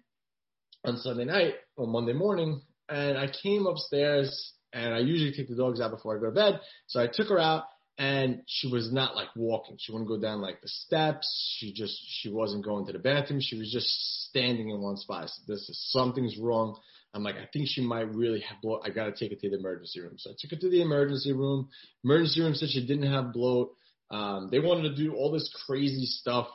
on 0.85 0.99
Sunday 0.99 1.25
night 1.25 1.55
or 1.77 1.87
Monday 1.87 2.13
morning, 2.13 2.61
and 2.89 3.17
I 3.17 3.29
came 3.43 3.67
upstairs 3.67 4.53
and 4.73 4.95
I 4.95 4.99
usually 4.99 5.33
take 5.33 5.49
the 5.49 5.57
dogs 5.57 5.81
out 5.81 5.91
before 5.91 6.17
I 6.17 6.21
go 6.21 6.27
to 6.27 6.33
bed. 6.33 6.61
So 6.87 7.03
I 7.03 7.07
took 7.07 7.29
her 7.29 7.39
out 7.39 7.65
and 7.99 8.43
she 8.47 8.69
was 8.69 8.93
not 8.93 9.15
like 9.15 9.29
walking. 9.37 9.77
She 9.79 9.93
wouldn't 9.93 10.09
go 10.09 10.19
down 10.19 10.41
like 10.41 10.61
the 10.61 10.69
steps. 10.69 11.57
She 11.59 11.73
just, 11.73 11.99
she 12.07 12.31
wasn't 12.31 12.65
going 12.65 12.87
to 12.87 12.93
the 12.93 12.99
bathroom. 12.99 13.41
She 13.43 13.59
was 13.59 13.71
just 13.71 13.89
standing 14.29 14.71
in 14.71 14.81
one 14.81 14.97
spot. 14.97 15.25
I 15.25 15.27
said, 15.27 15.45
this 15.47 15.69
is 15.69 15.79
something's 15.91 16.39
wrong. 16.39 16.79
I'm 17.13 17.25
like, 17.25 17.37
I 17.37 17.49
think 17.53 17.69
she 17.69 17.83
might 17.83 18.15
really 18.15 18.41
have 18.41 18.61
bloat. 18.63 18.83
I 18.85 18.91
got 18.91 19.07
to 19.07 19.13
take 19.13 19.31
her 19.31 19.41
to 19.41 19.51
the 19.51 19.59
emergency 19.59 20.01
room. 20.01 20.15
So 20.17 20.31
I 20.31 20.35
took 20.39 20.51
her 20.53 20.57
to 20.57 20.71
the 20.71 20.83
emergency 20.83 21.33
room. 21.33 21.69
Emergency 22.05 22.41
room 22.41 22.55
said 22.55 22.69
she 22.71 22.87
didn't 22.87 23.11
have 23.11 23.33
bloat. 23.33 23.73
Um, 24.11 24.49
they 24.51 24.61
wanted 24.61 24.91
to 24.91 24.97
do 24.97 25.15
all 25.15 25.33
this 25.33 25.53
crazy 25.67 26.07
stuff, 26.07 26.49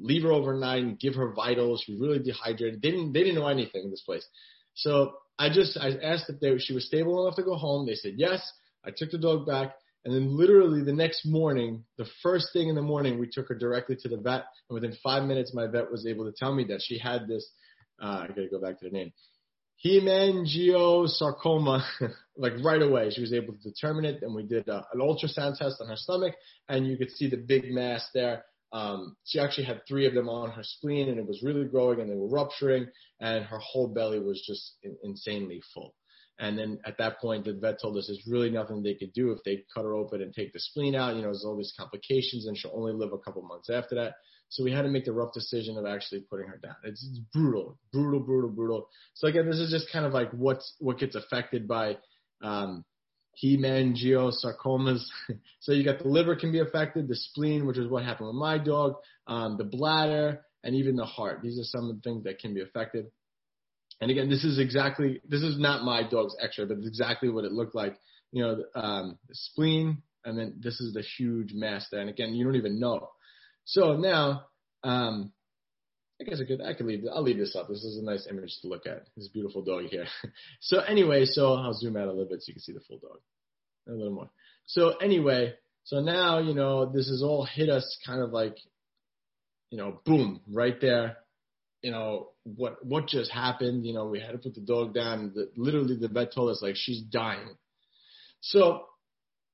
leave 0.00 0.22
her 0.22 0.32
overnight 0.32 0.82
and 0.82 0.98
give 0.98 1.14
her 1.14 1.32
vitals. 1.32 1.82
She 1.84 1.92
was 1.92 2.00
really 2.00 2.18
dehydrated. 2.18 2.82
They 2.82 2.90
didn't, 2.90 3.12
they 3.12 3.20
didn't 3.20 3.36
know 3.36 3.48
anything 3.48 3.84
in 3.84 3.90
this 3.90 4.02
place. 4.02 4.26
So 4.74 5.14
I 5.38 5.48
just, 5.48 5.76
I 5.76 5.90
asked 6.02 6.28
if 6.28 6.40
they, 6.40 6.56
she 6.58 6.74
was 6.74 6.86
stable 6.86 7.24
enough 7.24 7.36
to 7.36 7.42
go 7.42 7.56
home. 7.56 7.86
They 7.86 7.94
said 7.94 8.14
yes. 8.16 8.40
I 8.84 8.90
took 8.96 9.10
the 9.10 9.18
dog 9.18 9.46
back. 9.46 9.74
And 10.04 10.14
then 10.14 10.36
literally 10.36 10.82
the 10.82 10.94
next 10.94 11.26
morning, 11.26 11.84
the 11.98 12.06
first 12.22 12.48
thing 12.52 12.68
in 12.68 12.74
the 12.74 12.82
morning, 12.82 13.18
we 13.18 13.28
took 13.30 13.48
her 13.48 13.54
directly 13.54 13.96
to 14.00 14.08
the 14.08 14.16
vet. 14.16 14.44
And 14.68 14.74
within 14.74 14.96
five 15.02 15.24
minutes, 15.24 15.52
my 15.54 15.66
vet 15.66 15.90
was 15.90 16.06
able 16.06 16.24
to 16.24 16.32
tell 16.32 16.54
me 16.54 16.64
that 16.68 16.80
she 16.82 16.98
had 16.98 17.28
this, 17.28 17.48
uh, 18.02 18.24
I 18.24 18.28
gotta 18.28 18.48
go 18.50 18.60
back 18.60 18.80
to 18.80 18.86
the 18.86 18.90
name 18.90 19.12
hemangiosarcoma, 19.84 21.82
like 22.36 22.52
right 22.62 22.82
away. 22.82 23.10
She 23.10 23.20
was 23.20 23.32
able 23.32 23.54
to 23.54 23.62
determine 23.62 24.04
it. 24.04 24.22
And 24.22 24.34
we 24.34 24.42
did 24.42 24.68
uh, 24.68 24.82
an 24.92 25.00
ultrasound 25.00 25.56
test 25.58 25.80
on 25.80 25.88
her 25.88 25.96
stomach, 25.96 26.34
and 26.68 26.86
you 26.86 26.96
could 26.96 27.10
see 27.10 27.28
the 27.28 27.36
big 27.36 27.72
mass 27.72 28.08
there. 28.14 28.44
Um, 28.72 29.16
she 29.24 29.40
actually 29.40 29.64
had 29.64 29.80
three 29.88 30.06
of 30.06 30.14
them 30.14 30.28
on 30.28 30.52
her 30.52 30.62
spleen, 30.62 31.08
and 31.08 31.18
it 31.18 31.26
was 31.26 31.42
really 31.42 31.64
growing, 31.64 32.00
and 32.00 32.08
they 32.08 32.14
were 32.14 32.28
rupturing, 32.28 32.86
and 33.20 33.44
her 33.44 33.58
whole 33.58 33.88
belly 33.88 34.20
was 34.20 34.40
just 34.46 34.76
in, 34.84 34.96
insanely 35.02 35.60
full. 35.74 35.94
And 36.38 36.56
then 36.58 36.78
at 36.86 36.96
that 36.98 37.20
point, 37.20 37.44
the 37.44 37.52
vet 37.52 37.80
told 37.82 37.98
us 37.98 38.06
there's 38.06 38.26
really 38.26 38.48
nothing 38.48 38.82
they 38.82 38.94
could 38.94 39.12
do 39.12 39.32
if 39.32 39.42
they 39.44 39.64
cut 39.74 39.84
her 39.84 39.94
open 39.94 40.22
and 40.22 40.32
take 40.32 40.52
the 40.52 40.60
spleen 40.60 40.94
out. 40.94 41.16
You 41.16 41.22
know, 41.22 41.28
there's 41.28 41.44
all 41.44 41.56
these 41.56 41.74
complications, 41.76 42.46
and 42.46 42.56
she'll 42.56 42.72
only 42.74 42.92
live 42.92 43.12
a 43.12 43.18
couple 43.18 43.42
months 43.42 43.68
after 43.68 43.96
that. 43.96 44.14
So 44.50 44.64
we 44.64 44.72
had 44.72 44.82
to 44.82 44.88
make 44.88 45.04
the 45.04 45.12
rough 45.12 45.32
decision 45.32 45.78
of 45.78 45.86
actually 45.86 46.20
putting 46.22 46.48
her 46.48 46.58
down. 46.58 46.74
It's, 46.82 47.06
it's 47.08 47.20
brutal, 47.32 47.78
brutal, 47.92 48.18
brutal, 48.18 48.50
brutal. 48.50 48.88
So 49.14 49.28
again, 49.28 49.46
this 49.46 49.60
is 49.60 49.70
just 49.70 49.92
kind 49.92 50.04
of 50.04 50.12
like 50.12 50.30
what's 50.32 50.74
what 50.80 50.98
gets 50.98 51.14
affected 51.14 51.68
by 51.68 51.98
um, 52.42 52.84
hemangiosarcomas. 53.42 55.04
so 55.60 55.72
you 55.72 55.84
got 55.84 56.00
the 56.00 56.08
liver 56.08 56.34
can 56.34 56.50
be 56.50 56.58
affected, 56.58 57.06
the 57.06 57.14
spleen, 57.14 57.64
which 57.64 57.78
is 57.78 57.88
what 57.88 58.04
happened 58.04 58.26
with 58.26 58.36
my 58.36 58.58
dog, 58.58 58.96
um, 59.28 59.56
the 59.56 59.64
bladder, 59.64 60.40
and 60.64 60.74
even 60.74 60.96
the 60.96 61.06
heart. 61.06 61.42
These 61.42 61.60
are 61.60 61.64
some 61.64 61.88
of 61.88 61.96
the 61.96 62.02
things 62.02 62.24
that 62.24 62.40
can 62.40 62.52
be 62.52 62.60
affected. 62.60 63.06
And 64.00 64.10
again, 64.10 64.28
this 64.28 64.42
is 64.42 64.58
exactly 64.58 65.20
this 65.28 65.42
is 65.42 65.60
not 65.60 65.84
my 65.84 66.02
dog's 66.02 66.34
X-ray, 66.42 66.64
but 66.64 66.78
it's 66.78 66.88
exactly 66.88 67.28
what 67.28 67.44
it 67.44 67.52
looked 67.52 67.76
like. 67.76 67.96
You 68.32 68.42
know, 68.42 68.64
um, 68.74 69.18
the 69.28 69.34
spleen, 69.34 70.02
and 70.24 70.36
then 70.36 70.56
this 70.58 70.80
is 70.80 70.92
the 70.92 71.02
huge 71.02 71.52
mass 71.54 71.86
there. 71.92 72.00
And 72.00 72.10
again, 72.10 72.34
you 72.34 72.44
don't 72.44 72.56
even 72.56 72.80
know. 72.80 73.10
So 73.64 73.96
now, 73.96 74.46
um, 74.82 75.32
I 76.20 76.24
guess 76.24 76.40
I 76.40 76.44
could 76.44 76.60
I 76.60 76.74
could 76.74 76.86
leave 76.86 77.04
I'll 77.12 77.22
leave 77.22 77.38
this 77.38 77.56
up. 77.56 77.68
This 77.68 77.82
is 77.82 77.98
a 77.98 78.04
nice 78.04 78.26
image 78.28 78.58
to 78.62 78.68
look 78.68 78.86
at. 78.86 79.06
This 79.16 79.28
beautiful 79.28 79.62
dog 79.62 79.84
here. 79.84 80.06
so 80.60 80.80
anyway, 80.80 81.24
so 81.24 81.54
I'll 81.54 81.72
zoom 81.72 81.96
out 81.96 82.08
a 82.08 82.12
little 82.12 82.28
bit 82.28 82.42
so 82.42 82.48
you 82.48 82.54
can 82.54 82.62
see 82.62 82.72
the 82.72 82.80
full 82.80 82.98
dog. 82.98 83.18
A 83.88 83.92
little 83.92 84.12
more. 84.12 84.30
So 84.66 84.96
anyway, 84.98 85.54
so 85.84 86.00
now, 86.00 86.38
you 86.38 86.54
know, 86.54 86.86
this 86.86 87.08
has 87.08 87.22
all 87.22 87.44
hit 87.44 87.70
us 87.70 87.98
kind 88.06 88.20
of 88.20 88.30
like, 88.30 88.56
you 89.70 89.78
know, 89.78 90.00
boom, 90.04 90.40
right 90.50 90.78
there. 90.80 91.16
You 91.82 91.92
know, 91.92 92.28
what 92.44 92.84
what 92.84 93.06
just 93.06 93.30
happened? 93.30 93.86
You 93.86 93.94
know, 93.94 94.06
we 94.06 94.20
had 94.20 94.32
to 94.32 94.38
put 94.38 94.54
the 94.54 94.60
dog 94.60 94.92
down. 94.92 95.32
The, 95.34 95.50
literally 95.56 95.96
the 95.96 96.08
vet 96.08 96.34
told 96.34 96.50
us 96.50 96.60
like 96.62 96.74
she's 96.76 97.00
dying. 97.00 97.56
So, 98.42 98.84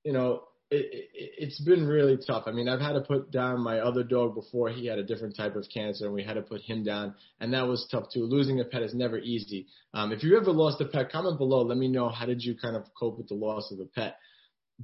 you 0.02 0.12
know, 0.12 0.42
it, 0.70 0.86
it, 0.92 1.30
it's 1.38 1.60
been 1.60 1.86
really 1.86 2.18
tough. 2.26 2.44
I 2.46 2.52
mean, 2.52 2.68
I've 2.68 2.80
had 2.80 2.94
to 2.94 3.00
put 3.00 3.30
down 3.30 3.62
my 3.62 3.80
other 3.80 4.02
dog 4.02 4.34
before. 4.34 4.68
He 4.70 4.86
had 4.86 4.98
a 4.98 5.04
different 5.04 5.36
type 5.36 5.54
of 5.54 5.66
cancer, 5.72 6.06
and 6.06 6.14
we 6.14 6.24
had 6.24 6.34
to 6.34 6.42
put 6.42 6.60
him 6.60 6.82
down, 6.82 7.14
and 7.40 7.52
that 7.54 7.66
was 7.66 7.86
tough 7.90 8.06
too. 8.12 8.24
Losing 8.24 8.60
a 8.60 8.64
pet 8.64 8.82
is 8.82 8.94
never 8.94 9.18
easy. 9.18 9.66
Um, 9.94 10.12
if 10.12 10.22
you 10.22 10.36
ever 10.36 10.50
lost 10.50 10.80
a 10.80 10.86
pet, 10.86 11.12
comment 11.12 11.38
below. 11.38 11.62
Let 11.62 11.78
me 11.78 11.88
know 11.88 12.08
how 12.08 12.26
did 12.26 12.42
you 12.42 12.56
kind 12.56 12.76
of 12.76 12.84
cope 12.98 13.18
with 13.18 13.28
the 13.28 13.34
loss 13.34 13.70
of 13.70 13.78
a 13.78 13.84
pet. 13.84 14.16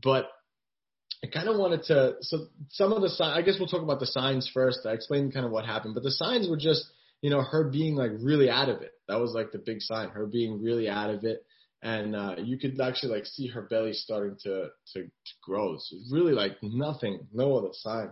But 0.01 0.29
I 1.25 1.29
kind 1.29 1.49
of 1.49 1.57
wanted 1.57 1.83
to. 1.85 2.15
So 2.21 2.47
some 2.71 2.93
of 2.93 3.03
the 3.03 3.09
signs. 3.09 3.37
I 3.37 3.43
guess 3.43 3.57
we'll 3.59 3.69
talk 3.69 3.83
about 3.83 4.01
the 4.01 4.07
signs 4.07 4.51
first. 4.53 4.81
I 4.87 4.93
explained 4.93 5.35
kind 5.35 5.47
of 5.47 5.53
what 5.53 5.67
happened, 5.67 5.95
but 5.95 6.05
the 6.05 6.13
signs 6.13 6.49
were 6.49 6.57
just, 6.57 6.85
you 7.23 7.31
know, 7.31 7.43
her 7.43 7.71
being 7.71 7.97
like 7.97 8.13
really 8.21 8.49
out 8.49 8.69
of 8.69 8.83
it. 8.83 8.93
That 9.09 9.21
was 9.21 9.33
like 9.33 9.51
the 9.51 9.59
big 9.59 9.81
sign. 9.81 10.11
Her 10.11 10.27
being 10.27 10.63
really 10.63 10.89
out 10.89 11.11
of 11.11 11.25
it 11.25 11.45
and 11.83 12.15
uh, 12.15 12.37
you 12.39 12.59
could 12.59 12.81
actually 12.81 13.13
like 13.13 13.27
see 13.27 13.49
her 13.49 13.63
belly 13.63 13.93
starting 13.93 14.37
to 14.45 14.69
to, 14.93 15.03
to 15.03 15.33
grow. 15.43 15.75
It's 15.75 15.93
really 16.11 16.33
like 16.33 16.57
nothing, 16.63 17.27
no 17.33 17.57
other 17.57 17.71
sign. 17.73 18.11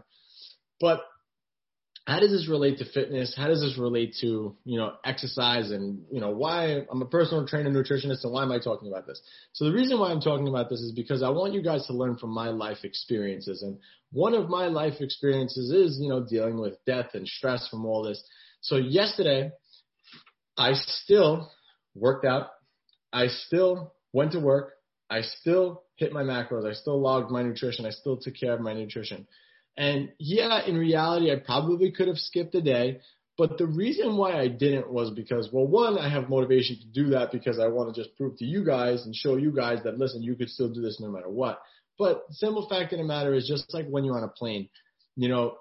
But 0.80 1.02
how 2.06 2.18
does 2.18 2.30
this 2.32 2.48
relate 2.48 2.78
to 2.78 2.84
fitness? 2.84 3.34
How 3.36 3.46
does 3.46 3.60
this 3.60 3.78
relate 3.78 4.16
to 4.22 4.56
you 4.64 4.78
know 4.78 4.94
exercise 5.04 5.70
and 5.70 6.02
you 6.10 6.20
know 6.20 6.30
why 6.30 6.84
I'm 6.90 7.02
a 7.02 7.06
personal 7.06 7.46
trainer 7.46 7.70
nutritionist 7.70 8.24
and 8.24 8.32
why 8.32 8.42
am 8.42 8.50
I 8.50 8.58
talking 8.58 8.88
about 8.88 9.06
this? 9.06 9.20
So 9.52 9.66
the 9.66 9.72
reason 9.72 10.00
why 10.00 10.10
I'm 10.10 10.20
talking 10.20 10.48
about 10.48 10.68
this 10.68 10.80
is 10.80 10.92
because 10.92 11.22
I 11.22 11.28
want 11.28 11.54
you 11.54 11.62
guys 11.62 11.86
to 11.86 11.92
learn 11.92 12.16
from 12.16 12.30
my 12.30 12.48
life 12.48 12.78
experiences 12.82 13.62
and 13.62 13.78
one 14.10 14.34
of 14.34 14.48
my 14.48 14.66
life 14.66 14.94
experiences 15.00 15.70
is 15.70 15.98
you 16.00 16.08
know 16.08 16.26
dealing 16.28 16.58
with 16.58 16.84
death 16.84 17.10
and 17.14 17.28
stress 17.28 17.68
from 17.68 17.86
all 17.86 18.02
this. 18.02 18.20
So 18.62 18.76
yesterday 18.76 19.52
I 20.58 20.72
still 20.72 21.52
worked 21.94 22.24
out 22.24 22.48
I 23.12 23.26
still 23.28 23.94
went 24.12 24.32
to 24.32 24.40
work. 24.40 24.74
I 25.08 25.22
still 25.22 25.82
hit 25.96 26.12
my 26.12 26.22
macros. 26.22 26.68
I 26.68 26.74
still 26.74 27.00
logged 27.00 27.30
my 27.30 27.42
nutrition. 27.42 27.84
I 27.84 27.90
still 27.90 28.16
took 28.16 28.34
care 28.38 28.52
of 28.52 28.60
my 28.60 28.72
nutrition. 28.74 29.26
And 29.76 30.10
yeah, 30.18 30.64
in 30.64 30.76
reality, 30.76 31.32
I 31.32 31.36
probably 31.36 31.90
could 31.90 32.08
have 32.08 32.18
skipped 32.18 32.54
a 32.54 32.62
day. 32.62 33.00
But 33.38 33.56
the 33.56 33.66
reason 33.66 34.16
why 34.16 34.38
I 34.38 34.48
didn't 34.48 34.92
was 34.92 35.10
because, 35.10 35.48
well, 35.50 35.66
one, 35.66 35.96
I 35.98 36.10
have 36.10 36.28
motivation 36.28 36.76
to 36.78 36.86
do 36.86 37.10
that 37.10 37.32
because 37.32 37.58
I 37.58 37.68
want 37.68 37.94
to 37.94 38.02
just 38.02 38.14
prove 38.16 38.36
to 38.36 38.44
you 38.44 38.64
guys 38.64 39.06
and 39.06 39.14
show 39.14 39.36
you 39.36 39.50
guys 39.50 39.78
that, 39.84 39.98
listen, 39.98 40.22
you 40.22 40.34
could 40.34 40.50
still 40.50 40.68
do 40.68 40.82
this 40.82 41.00
no 41.00 41.08
matter 41.08 41.30
what. 41.30 41.62
But 41.98 42.24
simple 42.30 42.68
fact 42.68 42.92
of 42.92 42.98
the 42.98 43.04
matter 43.04 43.32
is 43.32 43.48
just 43.48 43.72
like 43.72 43.88
when 43.88 44.04
you're 44.04 44.18
on 44.18 44.24
a 44.24 44.28
plane, 44.28 44.68
you 45.16 45.28
know, 45.28 45.56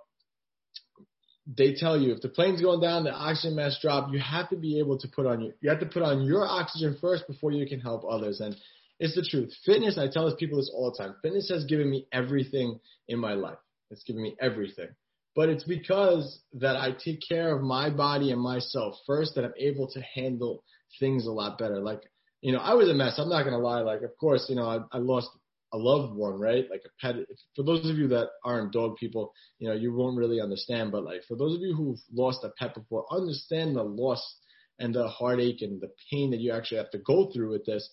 they 1.58 1.74
tell 1.74 2.00
you 2.00 2.14
if 2.14 2.22
the 2.22 2.30
plane's 2.30 2.62
going 2.62 2.82
down, 2.82 3.04
the 3.04 3.12
oxygen 3.12 3.56
mask 3.56 3.82
drop, 3.82 4.12
you 4.12 4.20
have 4.20 4.50
to 4.50 4.56
be 4.56 4.80
able 4.80 4.98
to 5.00 5.08
put 5.08 5.26
on 5.26 5.42
your, 5.42 5.54
you 5.62 5.70
have 5.70 5.80
to 5.80 5.86
put 5.86 6.04
on 6.04 6.24
your 6.24 6.46
oxygen 6.48 6.98
first 7.02 7.28
before 7.28 7.52
you 7.52 7.68
can 7.68 7.80
help 7.80 8.04
others. 8.10 8.40
And 8.40 8.56
it's 9.00 9.16
the 9.16 9.28
truth. 9.28 9.54
Fitness, 9.66 9.98
I 9.98 10.08
tell 10.12 10.34
people 10.36 10.58
this 10.58 10.72
all 10.74 10.92
the 10.92 11.04
time. 11.04 11.16
Fitness 11.22 11.50
has 11.50 11.66
given 11.66 11.90
me 11.90 12.06
everything 12.12 12.80
in 13.08 13.20
my 13.20 13.34
life. 13.34 13.58
It's 13.90 14.04
given 14.04 14.22
me 14.22 14.36
everything. 14.40 14.90
But 15.36 15.50
it's 15.50 15.64
because 15.64 16.40
that 16.54 16.76
I 16.76 16.92
take 16.92 17.20
care 17.28 17.56
of 17.56 17.62
my 17.64 17.90
body 17.90 18.32
and 18.32 18.42
myself 18.42 18.96
first 19.08 19.36
that 19.36 19.46
I'm 19.46 19.54
able 19.58 19.88
to 19.92 20.02
handle 20.02 20.64
things 21.00 21.26
a 21.26 21.32
lot 21.32 21.58
better. 21.58 21.80
Like, 21.80 22.02
you 22.42 22.52
know, 22.52 22.60
I 22.60 22.74
was 22.74 22.90
a 22.90 22.94
mess. 22.94 23.16
I'm 23.18 23.30
not 23.30 23.44
going 23.44 23.56
to 23.56 23.66
lie. 23.66 23.82
Like, 23.82 24.02
of 24.02 24.18
course, 24.20 24.46
you 24.50 24.56
know, 24.56 24.66
I, 24.66 24.80
I 24.92 25.00
lost 25.00 25.30
a 25.72 25.78
loved 25.78 26.16
one, 26.16 26.40
right? 26.40 26.66
Like 26.70 26.84
a 26.86 27.02
pet. 27.02 27.16
For 27.56 27.64
those 27.64 27.90
of 27.90 27.98
you 27.98 28.08
that 28.10 28.30
aren't 28.44 28.74
dog 28.74 28.98
people, 28.98 29.34
you 29.60 29.68
know, 29.68 29.76
you 29.76 29.94
won't 29.94 30.18
really 30.18 30.42
understand. 30.42 30.92
But 30.92 31.04
like 31.04 31.24
for 31.28 31.36
those 31.36 31.56
of 31.56 31.62
you 31.62 31.76
who've 31.76 32.00
lost 32.12 32.44
a 32.44 32.50
pet 32.58 32.74
before, 32.76 33.06
understand 33.12 33.76
the 33.76 33.84
loss 33.84 34.36
and 34.80 34.94
the 34.96 35.08
heartache 35.08 35.62
and 35.62 35.82
the 35.82 35.92
pain 36.12 36.32
that 36.32 36.40
you 36.40 36.52
actually 36.52 36.78
have 36.78 36.92
to 36.92 37.00
go 37.00 37.32
through 37.32 37.52
with 37.52 37.66
this. 37.66 37.88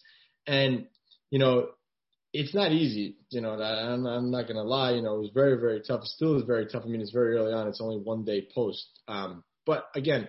And 0.47 0.87
you 1.30 1.38
know, 1.38 1.68
it's 2.33 2.54
not 2.54 2.73
easy. 2.73 3.16
You 3.30 3.40
know, 3.40 3.61
I'm, 3.61 4.06
I'm 4.06 4.30
not 4.30 4.47
gonna 4.49 4.62
lie. 4.62 4.92
You 4.92 5.02
know, 5.02 5.16
it 5.16 5.21
was 5.21 5.30
very, 5.35 5.59
very 5.59 5.80
tough. 5.80 6.02
It 6.02 6.09
still 6.09 6.37
is 6.37 6.45
very 6.45 6.66
tough. 6.66 6.83
I 6.85 6.88
mean, 6.88 7.00
it's 7.00 7.12
very 7.12 7.37
early 7.37 7.52
on. 7.52 7.68
It's 7.68 7.80
only 7.80 7.99
one 7.99 8.25
day 8.25 8.47
post. 8.54 8.87
Um, 9.09 9.45
but 9.64 9.87
again, 9.95 10.28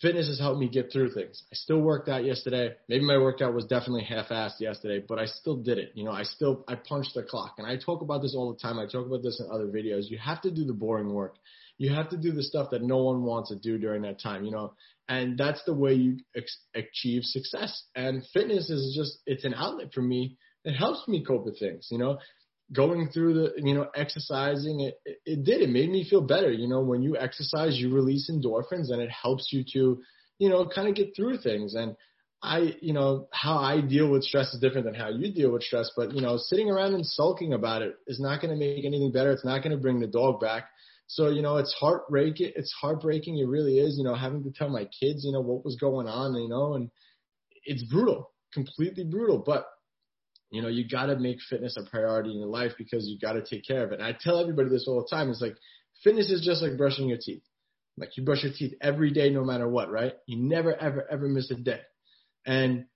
fitness 0.00 0.28
has 0.28 0.38
helped 0.38 0.60
me 0.60 0.68
get 0.68 0.92
through 0.92 1.12
things. 1.12 1.42
I 1.52 1.54
still 1.54 1.80
worked 1.80 2.08
out 2.08 2.24
yesterday. 2.24 2.74
Maybe 2.88 3.04
my 3.04 3.18
workout 3.18 3.54
was 3.54 3.64
definitely 3.64 4.04
half-assed 4.04 4.60
yesterday, 4.60 5.04
but 5.06 5.18
I 5.18 5.26
still 5.26 5.56
did 5.56 5.78
it. 5.78 5.92
You 5.94 6.04
know, 6.04 6.12
I 6.12 6.22
still 6.22 6.64
I 6.68 6.74
punched 6.74 7.14
the 7.14 7.22
clock, 7.22 7.54
and 7.58 7.66
I 7.66 7.76
talk 7.76 8.02
about 8.02 8.22
this 8.22 8.34
all 8.36 8.52
the 8.52 8.58
time. 8.58 8.78
I 8.78 8.86
talk 8.86 9.06
about 9.06 9.22
this 9.22 9.40
in 9.40 9.52
other 9.52 9.66
videos. 9.66 10.10
You 10.10 10.18
have 10.18 10.40
to 10.42 10.50
do 10.50 10.64
the 10.64 10.72
boring 10.72 11.12
work. 11.12 11.36
You 11.78 11.92
have 11.94 12.08
to 12.10 12.16
do 12.16 12.32
the 12.32 12.42
stuff 12.42 12.70
that 12.70 12.82
no 12.82 13.02
one 13.02 13.22
wants 13.22 13.50
to 13.50 13.56
do 13.56 13.78
during 13.78 14.02
that 14.02 14.20
time. 14.20 14.44
You 14.44 14.50
know, 14.50 14.74
and 15.08 15.38
that's 15.38 15.62
the 15.64 15.74
way 15.74 15.94
you 15.94 16.18
ex- 16.36 16.58
achieve 16.74 17.22
success. 17.24 17.84
And 17.94 18.22
fitness 18.32 18.70
is 18.70 18.94
just 18.96 19.20
it's 19.26 19.44
an 19.44 19.54
outlet 19.54 19.92
for 19.94 20.02
me. 20.02 20.36
It 20.64 20.74
helps 20.74 21.06
me 21.06 21.24
cope 21.24 21.44
with 21.44 21.58
things. 21.58 21.88
You 21.90 21.98
know, 21.98 22.18
going 22.72 23.08
through 23.08 23.34
the 23.34 23.52
you 23.56 23.74
know 23.74 23.88
exercising 23.94 24.80
it, 24.80 24.94
it, 25.04 25.18
it 25.24 25.44
did. 25.44 25.62
It 25.62 25.70
made 25.70 25.90
me 25.90 26.08
feel 26.08 26.20
better. 26.20 26.50
You 26.50 26.68
know 26.68 26.80
when 26.80 27.02
you 27.02 27.16
exercise 27.16 27.76
you 27.76 27.94
release 27.94 28.30
endorphins 28.30 28.90
and 28.90 29.00
it 29.00 29.10
helps 29.10 29.52
you 29.52 29.64
to 29.72 30.02
you 30.38 30.48
know 30.48 30.66
kind 30.66 30.88
of 30.88 30.94
get 30.94 31.14
through 31.14 31.38
things. 31.38 31.74
And 31.74 31.96
i 32.42 32.74
you 32.82 32.92
know 32.92 33.28
how 33.32 33.56
i 33.56 33.80
deal 33.80 34.10
with 34.10 34.22
stress 34.22 34.52
is 34.52 34.60
different 34.60 34.84
than 34.84 34.94
how 34.94 35.08
you 35.08 35.32
deal 35.32 35.50
with 35.50 35.62
stress 35.62 35.90
but 35.96 36.12
you 36.12 36.20
know 36.20 36.36
sitting 36.36 36.70
around 36.70 36.92
and 36.92 37.06
sulking 37.06 37.54
about 37.54 37.80
it 37.80 37.94
is 38.06 38.20
not 38.20 38.42
going 38.42 38.52
to 38.52 38.58
make 38.58 38.84
anything 38.84 39.10
better. 39.10 39.32
It's 39.32 39.44
not 39.44 39.62
going 39.62 39.74
to 39.74 39.80
bring 39.80 40.00
the 40.00 40.06
dog 40.06 40.38
back. 40.38 40.66
So 41.06 41.30
you 41.30 41.40
know 41.42 41.56
it's 41.56 41.74
heartbreaking 41.74 42.52
it's 42.56 42.74
heartbreaking. 42.78 43.38
It 43.38 43.48
really 43.48 43.78
is 43.78 43.96
you 43.96 44.04
know 44.04 44.14
having 44.14 44.42
to 44.44 44.50
tell 44.50 44.68
my 44.68 44.84
kids 44.84 45.24
you 45.24 45.32
know 45.32 45.40
what 45.40 45.64
was 45.64 45.76
going 45.76 46.08
on 46.08 46.34
you 46.34 46.48
know 46.48 46.74
and 46.74 46.90
it's 47.64 47.84
brutal 47.84 48.32
completely 48.56 49.04
brutal. 49.04 49.38
But 49.38 49.66
you 50.50 50.62
know, 50.62 50.68
you 50.68 50.88
got 50.88 51.06
to 51.06 51.18
make 51.18 51.38
fitness 51.48 51.76
a 51.76 51.88
priority 51.88 52.30
in 52.30 52.38
your 52.38 52.48
life 52.48 52.72
because 52.78 53.06
you 53.06 53.18
got 53.18 53.32
to 53.32 53.44
take 53.44 53.66
care 53.66 53.84
of 53.84 53.92
it. 53.92 54.00
And 54.00 54.04
I 54.06 54.16
tell 54.18 54.40
everybody 54.40 54.68
this 54.68 54.86
all 54.86 55.02
the 55.02 55.08
time. 55.08 55.30
It's 55.30 55.40
like 55.40 55.56
fitness 56.04 56.30
is 56.30 56.44
just 56.44 56.62
like 56.62 56.76
brushing 56.76 57.08
your 57.08 57.18
teeth. 57.20 57.42
Like 57.98 58.16
you 58.16 58.24
brush 58.24 58.42
your 58.44 58.52
teeth 58.52 58.74
every 58.80 59.10
day, 59.10 59.30
no 59.30 59.44
matter 59.44 59.68
what, 59.68 59.90
right? 59.90 60.12
You 60.26 60.36
never, 60.38 60.74
ever, 60.74 61.06
ever 61.10 61.28
miss 61.28 61.50
a 61.50 61.54
day. 61.54 61.80
And 62.44 62.86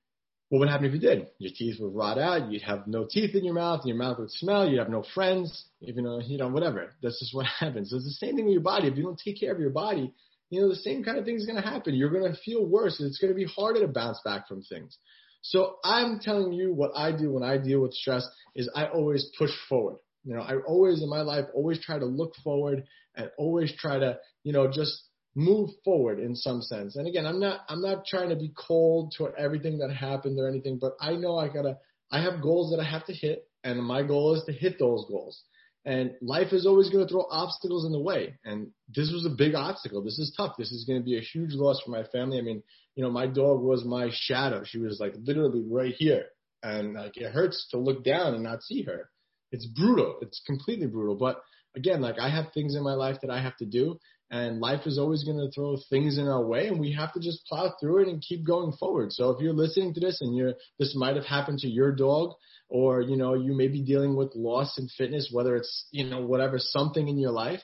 what 0.50 0.58
would 0.58 0.68
happen 0.68 0.86
if 0.86 0.92
you 0.92 1.00
did? 1.00 1.28
Your 1.38 1.52
teeth 1.56 1.76
would 1.80 1.94
rot 1.94 2.18
out. 2.18 2.50
You'd 2.50 2.62
have 2.62 2.86
no 2.86 3.06
teeth 3.08 3.34
in 3.34 3.44
your 3.44 3.54
mouth. 3.54 3.86
Your 3.86 3.96
mouth 3.96 4.18
would 4.18 4.30
smell. 4.30 4.68
You'd 4.68 4.78
have 4.78 4.90
no 4.90 5.04
friends. 5.14 5.64
Even 5.80 6.04
though, 6.04 6.20
you 6.20 6.38
know, 6.38 6.48
whatever. 6.48 6.92
That's 7.02 7.18
just 7.18 7.34
what 7.34 7.46
happens. 7.60 7.92
It's 7.92 8.04
the 8.04 8.10
same 8.10 8.36
thing 8.36 8.44
with 8.44 8.54
your 8.54 8.62
body. 8.62 8.88
If 8.88 8.96
you 8.96 9.04
don't 9.04 9.20
take 9.22 9.40
care 9.40 9.52
of 9.52 9.60
your 9.60 9.70
body, 9.70 10.12
you 10.50 10.60
know, 10.60 10.68
the 10.68 10.76
same 10.76 11.04
kind 11.04 11.18
of 11.18 11.24
thing 11.24 11.36
is 11.36 11.46
going 11.46 11.62
to 11.62 11.68
happen. 11.68 11.94
You're 11.94 12.10
going 12.10 12.30
to 12.30 12.38
feel 12.40 12.66
worse. 12.66 13.00
It's 13.00 13.18
going 13.18 13.32
to 13.32 13.36
be 13.36 13.46
harder 13.46 13.80
to 13.80 13.88
bounce 13.88 14.20
back 14.24 14.48
from 14.48 14.62
things. 14.62 14.98
So 15.42 15.76
I'm 15.84 16.20
telling 16.20 16.52
you 16.52 16.72
what 16.74 16.90
I 16.94 17.12
do 17.12 17.32
when 17.32 17.42
I 17.42 17.58
deal 17.58 17.80
with 17.80 17.94
stress 17.94 18.26
is 18.54 18.68
I 18.74 18.86
always 18.86 19.30
push 19.38 19.50
forward. 19.68 19.96
You 20.24 20.34
know, 20.34 20.42
I 20.42 20.56
always 20.66 21.02
in 21.02 21.08
my 21.08 21.22
life 21.22 21.46
always 21.54 21.80
try 21.82 21.98
to 21.98 22.04
look 22.04 22.34
forward 22.44 22.84
and 23.16 23.30
always 23.38 23.74
try 23.76 23.98
to, 23.98 24.18
you 24.44 24.52
know, 24.52 24.70
just 24.70 25.04
move 25.34 25.70
forward 25.84 26.18
in 26.18 26.34
some 26.34 26.60
sense. 26.60 26.96
And 26.96 27.06
again, 27.08 27.26
I'm 27.26 27.40
not 27.40 27.60
I'm 27.68 27.80
not 27.80 28.04
trying 28.04 28.28
to 28.30 28.36
be 28.36 28.52
cold 28.56 29.14
to 29.18 29.30
everything 29.38 29.78
that 29.78 29.92
happened 29.92 30.38
or 30.38 30.48
anything, 30.48 30.78
but 30.80 30.92
I 31.00 31.14
know 31.14 31.38
I 31.38 31.48
gotta 31.48 31.78
I 32.10 32.22
have 32.22 32.42
goals 32.42 32.70
that 32.72 32.80
I 32.80 32.84
have 32.90 33.06
to 33.06 33.12
hit, 33.14 33.48
and 33.64 33.82
my 33.82 34.02
goal 34.02 34.34
is 34.34 34.44
to 34.44 34.52
hit 34.52 34.78
those 34.78 35.04
goals. 35.08 35.42
And 35.84 36.12
life 36.20 36.52
is 36.52 36.66
always 36.66 36.90
going 36.90 37.06
to 37.06 37.10
throw 37.10 37.24
obstacles 37.30 37.86
in 37.86 37.92
the 37.92 38.00
way. 38.00 38.38
And 38.44 38.68
this 38.94 39.10
was 39.12 39.24
a 39.24 39.34
big 39.34 39.54
obstacle. 39.54 40.02
This 40.02 40.18
is 40.18 40.34
tough. 40.36 40.56
This 40.58 40.72
is 40.72 40.84
going 40.84 41.00
to 41.00 41.04
be 41.04 41.16
a 41.16 41.22
huge 41.22 41.54
loss 41.54 41.80
for 41.82 41.90
my 41.90 42.04
family. 42.04 42.38
I 42.38 42.42
mean, 42.42 42.62
you 42.96 43.02
know, 43.02 43.10
my 43.10 43.26
dog 43.26 43.62
was 43.62 43.84
my 43.84 44.10
shadow. 44.12 44.62
She 44.64 44.78
was 44.78 45.00
like 45.00 45.14
literally 45.16 45.64
right 45.66 45.94
here. 45.96 46.26
And 46.62 46.92
like 46.92 47.16
it 47.16 47.32
hurts 47.32 47.68
to 47.70 47.78
look 47.78 48.04
down 48.04 48.34
and 48.34 48.42
not 48.42 48.62
see 48.62 48.82
her. 48.82 49.08
It's 49.52 49.66
brutal. 49.66 50.18
It's 50.20 50.42
completely 50.46 50.86
brutal. 50.86 51.16
But 51.16 51.40
again, 51.74 52.02
like 52.02 52.18
I 52.18 52.28
have 52.28 52.52
things 52.52 52.74
in 52.74 52.82
my 52.82 52.94
life 52.94 53.16
that 53.22 53.30
I 53.30 53.40
have 53.40 53.56
to 53.56 53.66
do 53.66 53.98
and 54.30 54.60
life 54.60 54.86
is 54.86 54.98
always 54.98 55.24
going 55.24 55.38
to 55.38 55.50
throw 55.50 55.76
things 55.88 56.16
in 56.16 56.28
our 56.28 56.44
way 56.44 56.68
and 56.68 56.78
we 56.78 56.92
have 56.92 57.12
to 57.12 57.20
just 57.20 57.44
plow 57.46 57.74
through 57.80 58.02
it 58.02 58.08
and 58.08 58.22
keep 58.22 58.46
going 58.46 58.72
forward. 58.78 59.12
So 59.12 59.30
if 59.30 59.40
you're 59.40 59.52
listening 59.52 59.92
to 59.94 60.00
this 60.00 60.20
and 60.20 60.36
you're, 60.36 60.54
this 60.78 60.94
might 60.96 61.16
have 61.16 61.24
happened 61.24 61.58
to 61.60 61.68
your 61.68 61.90
dog 61.92 62.34
or, 62.68 63.00
you 63.00 63.16
know, 63.16 63.34
you 63.34 63.56
may 63.56 63.66
be 63.66 63.82
dealing 63.82 64.14
with 64.14 64.36
loss 64.36 64.78
in 64.78 64.88
fitness, 64.96 65.30
whether 65.32 65.56
it's, 65.56 65.86
you 65.90 66.04
know, 66.04 66.20
whatever, 66.20 66.58
something 66.58 67.08
in 67.08 67.18
your 67.18 67.32
life, 67.32 67.60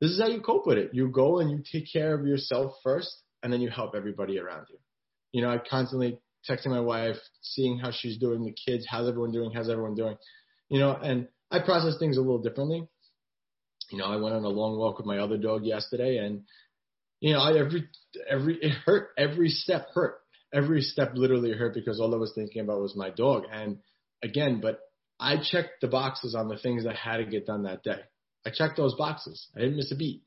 this 0.00 0.10
is 0.10 0.20
how 0.20 0.28
you 0.28 0.42
cope 0.42 0.66
with 0.66 0.76
it. 0.76 0.90
You 0.92 1.08
go 1.08 1.38
and 1.38 1.50
you 1.50 1.62
take 1.72 1.90
care 1.90 2.14
of 2.14 2.26
yourself 2.26 2.74
first 2.82 3.10
and 3.42 3.50
then 3.50 3.62
you 3.62 3.70
help 3.70 3.94
everybody 3.94 4.38
around 4.38 4.66
you. 4.68 4.76
You 5.32 5.42
know, 5.42 5.50
I 5.50 5.58
constantly 5.58 6.18
texting 6.48 6.66
my 6.66 6.80
wife, 6.80 7.16
seeing 7.40 7.78
how 7.78 7.90
she's 7.90 8.18
doing, 8.18 8.44
the 8.44 8.52
kids, 8.52 8.86
how's 8.88 9.08
everyone 9.08 9.32
doing, 9.32 9.52
how's 9.52 9.70
everyone 9.70 9.94
doing, 9.94 10.18
you 10.68 10.78
know, 10.78 10.92
and 10.92 11.28
I 11.50 11.60
process 11.60 11.98
things 11.98 12.18
a 12.18 12.20
little 12.20 12.42
differently. 12.42 12.88
You 13.94 14.00
know, 14.00 14.06
I 14.06 14.16
went 14.16 14.34
on 14.34 14.44
a 14.44 14.48
long 14.48 14.76
walk 14.76 14.98
with 14.98 15.06
my 15.06 15.18
other 15.18 15.38
dog 15.38 15.64
yesterday 15.64 16.18
and, 16.18 16.42
you 17.20 17.32
know, 17.32 17.40
I, 17.40 17.56
every 17.56 17.88
every 18.28 18.56
it 18.60 18.72
hurt. 18.84 19.10
Every 19.16 19.48
step 19.48 19.86
hurt. 19.94 20.16
Every 20.52 20.82
step 20.82 21.12
literally 21.14 21.52
hurt 21.52 21.74
because 21.74 22.00
all 22.00 22.12
I 22.12 22.18
was 22.18 22.32
thinking 22.34 22.60
about 22.60 22.80
was 22.80 22.96
my 22.96 23.10
dog. 23.10 23.44
And 23.52 23.78
again, 24.22 24.60
but 24.60 24.80
I 25.20 25.36
checked 25.36 25.80
the 25.80 25.86
boxes 25.86 26.34
on 26.34 26.48
the 26.48 26.58
things 26.58 26.84
that 26.84 26.96
had 26.96 27.18
to 27.18 27.24
get 27.24 27.46
done 27.46 27.62
that 27.62 27.84
day. 27.84 28.00
I 28.44 28.50
checked 28.50 28.76
those 28.76 28.94
boxes. 28.94 29.46
I 29.56 29.60
didn't 29.60 29.76
miss 29.76 29.92
a 29.92 29.96
beat. 29.96 30.22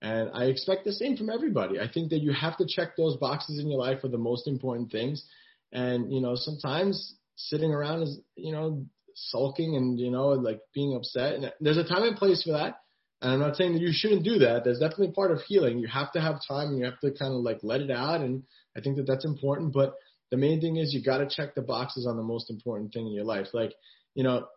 And 0.00 0.30
I 0.34 0.46
expect 0.46 0.84
the 0.84 0.92
same 0.92 1.16
from 1.16 1.30
everybody. 1.30 1.78
I 1.78 1.88
think 1.88 2.10
that 2.10 2.22
you 2.22 2.32
have 2.32 2.56
to 2.56 2.66
check 2.68 2.96
those 2.96 3.16
boxes 3.18 3.60
in 3.60 3.70
your 3.70 3.78
life 3.78 4.00
for 4.00 4.08
the 4.08 4.18
most 4.18 4.48
important 4.48 4.90
things. 4.90 5.24
And, 5.70 6.12
you 6.12 6.20
know, 6.20 6.34
sometimes 6.34 7.14
sitting 7.36 7.72
around 7.72 8.02
is, 8.02 8.18
you 8.34 8.50
know, 8.50 8.84
sulking 9.14 9.76
and, 9.76 9.98
you 9.98 10.10
know, 10.10 10.30
like 10.30 10.60
being 10.74 10.96
upset. 10.96 11.34
And 11.34 11.52
there's 11.60 11.78
a 11.78 11.84
time 11.84 12.02
and 12.02 12.16
place 12.16 12.42
for 12.42 12.52
that. 12.52 12.80
And 13.22 13.32
I'm 13.32 13.38
not 13.38 13.56
saying 13.56 13.74
that 13.74 13.80
you 13.80 13.92
shouldn't 13.92 14.24
do 14.24 14.40
that. 14.40 14.64
There's 14.64 14.80
definitely 14.80 15.12
part 15.12 15.30
of 15.30 15.40
healing. 15.42 15.78
You 15.78 15.86
have 15.86 16.10
to 16.12 16.20
have 16.20 16.40
time 16.46 16.70
and 16.70 16.78
you 16.78 16.84
have 16.84 16.98
to 17.00 17.12
kind 17.12 17.32
of 17.32 17.42
like 17.42 17.60
let 17.62 17.80
it 17.80 17.90
out. 17.90 18.20
And 18.20 18.42
I 18.76 18.80
think 18.80 18.96
that 18.96 19.06
that's 19.06 19.24
important. 19.24 19.72
But 19.72 19.94
the 20.32 20.36
main 20.36 20.60
thing 20.60 20.76
is 20.76 20.92
you 20.92 21.02
got 21.04 21.18
to 21.18 21.28
check 21.28 21.54
the 21.54 21.62
boxes 21.62 22.06
on 22.06 22.16
the 22.16 22.22
most 22.24 22.50
important 22.50 22.92
thing 22.92 23.06
in 23.06 23.12
your 23.12 23.24
life. 23.24 23.46
Like, 23.54 23.74
you 24.14 24.24
know, 24.24 24.48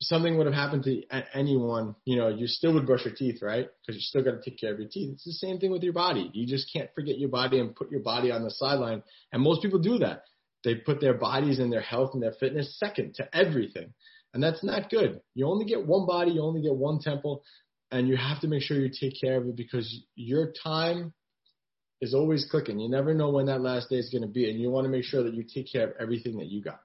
something 0.00 0.36
would 0.36 0.46
have 0.46 0.54
happened 0.54 0.84
to 0.84 1.02
anyone, 1.34 1.96
you 2.04 2.16
know, 2.16 2.28
you 2.28 2.46
still 2.46 2.74
would 2.74 2.86
brush 2.86 3.04
your 3.04 3.14
teeth, 3.14 3.40
right? 3.42 3.68
Because 3.80 3.96
you 3.96 4.02
still 4.02 4.22
got 4.22 4.40
to 4.40 4.50
take 4.50 4.58
care 4.58 4.72
of 4.72 4.78
your 4.78 4.88
teeth. 4.88 5.14
It's 5.14 5.24
the 5.24 5.32
same 5.32 5.58
thing 5.58 5.72
with 5.72 5.82
your 5.82 5.92
body. 5.92 6.30
You 6.32 6.46
just 6.46 6.72
can't 6.72 6.90
forget 6.94 7.18
your 7.18 7.28
body 7.28 7.58
and 7.58 7.74
put 7.74 7.90
your 7.90 8.02
body 8.02 8.30
on 8.30 8.44
the 8.44 8.50
sideline. 8.50 9.02
And 9.32 9.42
most 9.42 9.62
people 9.62 9.78
do 9.78 9.98
that. 9.98 10.24
They 10.64 10.76
put 10.76 11.00
their 11.00 11.14
bodies 11.14 11.58
and 11.58 11.72
their 11.72 11.80
health 11.80 12.10
and 12.14 12.22
their 12.22 12.34
fitness 12.38 12.78
second 12.78 13.14
to 13.16 13.28
everything. 13.36 13.94
And 14.34 14.42
that's 14.42 14.64
not 14.64 14.90
good. 14.90 15.20
You 15.34 15.46
only 15.46 15.66
get 15.66 15.86
one 15.86 16.06
body, 16.06 16.32
you 16.32 16.42
only 16.42 16.62
get 16.62 16.74
one 16.74 17.00
temple, 17.00 17.42
and 17.92 18.08
you 18.08 18.16
have 18.16 18.40
to 18.40 18.48
make 18.48 18.62
sure 18.62 18.78
you 18.78 18.90
take 18.90 19.20
care 19.20 19.36
of 19.36 19.46
it 19.46 19.54
because 19.54 20.02
your 20.16 20.52
time 20.64 21.12
is 22.00 22.14
always 22.14 22.46
clicking. 22.50 22.80
You 22.80 22.90
never 22.90 23.14
know 23.14 23.30
when 23.30 23.46
that 23.46 23.60
last 23.60 23.90
day 23.90 23.96
is 23.96 24.08
going 24.10 24.22
to 24.22 24.28
be, 24.28 24.50
and 24.50 24.58
you 24.58 24.70
want 24.70 24.86
to 24.86 24.90
make 24.90 25.04
sure 25.04 25.22
that 25.22 25.34
you 25.34 25.44
take 25.44 25.70
care 25.70 25.88
of 25.88 25.94
everything 26.00 26.38
that 26.38 26.46
you 26.46 26.62
got. 26.62 26.80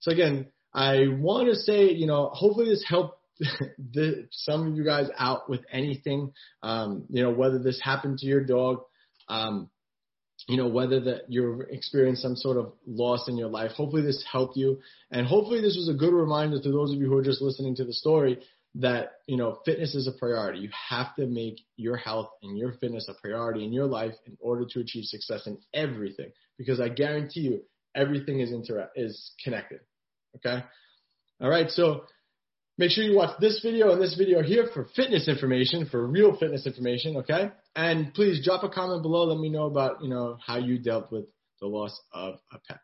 So 0.00 0.10
again, 0.10 0.48
I 0.74 1.06
want 1.08 1.48
to 1.48 1.54
say, 1.54 1.90
you 1.90 2.06
know, 2.06 2.30
hopefully 2.32 2.68
this 2.68 2.84
helped 2.86 3.18
the, 3.38 4.28
some 4.32 4.66
of 4.66 4.76
you 4.76 4.84
guys 4.84 5.08
out 5.16 5.48
with 5.48 5.60
anything, 5.72 6.32
um, 6.62 7.06
you 7.08 7.22
know, 7.22 7.30
whether 7.30 7.58
this 7.58 7.80
happened 7.82 8.18
to 8.18 8.26
your 8.26 8.44
dog, 8.44 8.82
um, 9.28 9.70
you 10.48 10.56
know, 10.56 10.68
whether 10.68 11.00
that 11.00 11.22
you've 11.28 11.60
experienced 11.70 12.22
some 12.22 12.34
sort 12.34 12.56
of 12.56 12.72
loss 12.86 13.28
in 13.28 13.36
your 13.36 13.48
life. 13.48 13.70
Hopefully 13.72 14.02
this 14.02 14.24
helped 14.30 14.56
you. 14.56 14.80
And 15.10 15.26
hopefully 15.26 15.60
this 15.60 15.76
was 15.76 15.88
a 15.88 15.98
good 15.98 16.12
reminder 16.12 16.60
to 16.60 16.72
those 16.72 16.92
of 16.92 16.98
you 16.98 17.06
who 17.06 17.16
are 17.16 17.22
just 17.22 17.40
listening 17.40 17.76
to 17.76 17.84
the 17.84 17.92
story 17.92 18.40
that, 18.76 19.12
you 19.26 19.36
know, 19.36 19.58
fitness 19.64 19.94
is 19.94 20.06
a 20.06 20.12
priority. 20.12 20.60
You 20.60 20.70
have 20.88 21.14
to 21.16 21.26
make 21.26 21.60
your 21.76 21.96
health 21.96 22.30
and 22.42 22.56
your 22.56 22.72
fitness 22.74 23.08
a 23.08 23.14
priority 23.14 23.64
in 23.64 23.72
your 23.72 23.86
life 23.86 24.14
in 24.26 24.36
order 24.40 24.64
to 24.70 24.80
achieve 24.80 25.04
success 25.04 25.46
in 25.46 25.58
everything. 25.74 26.30
Because 26.56 26.80
I 26.80 26.88
guarantee 26.88 27.40
you, 27.40 27.62
everything 27.94 28.40
is 28.40 28.52
inter- 28.52 28.90
is 28.94 29.32
connected. 29.42 29.80
Okay. 30.36 30.62
All 31.40 31.50
right. 31.50 31.68
So 31.70 32.04
make 32.78 32.92
sure 32.92 33.02
you 33.02 33.16
watch 33.16 33.40
this 33.40 33.60
video 33.60 33.92
and 33.92 34.00
this 34.00 34.14
video 34.16 34.42
here 34.42 34.68
for 34.72 34.86
fitness 34.94 35.26
information, 35.26 35.86
for 35.86 36.06
real 36.06 36.36
fitness 36.36 36.66
information. 36.66 37.16
Okay. 37.18 37.50
And 37.74 38.14
please 38.14 38.44
drop 38.44 38.62
a 38.62 38.68
comment 38.68 39.02
below. 39.02 39.24
Let 39.24 39.40
me 39.40 39.48
know 39.48 39.66
about, 39.66 40.02
you 40.02 40.10
know, 40.10 40.38
how 40.44 40.58
you 40.58 40.78
dealt 40.78 41.10
with 41.10 41.24
the 41.60 41.66
loss 41.66 42.00
of 42.12 42.34
a 42.52 42.58
pet. 42.68 42.80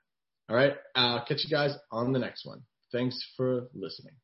All 0.49 0.57
right. 0.57 0.75
I'll 0.97 1.25
catch 1.25 1.45
you 1.45 1.51
guys 1.51 1.75
on 1.93 2.13
the 2.13 2.19
next 2.19 2.45
one. 2.45 2.63
Thanks 2.93 3.19
for 3.37 3.69
listening. 3.75 4.15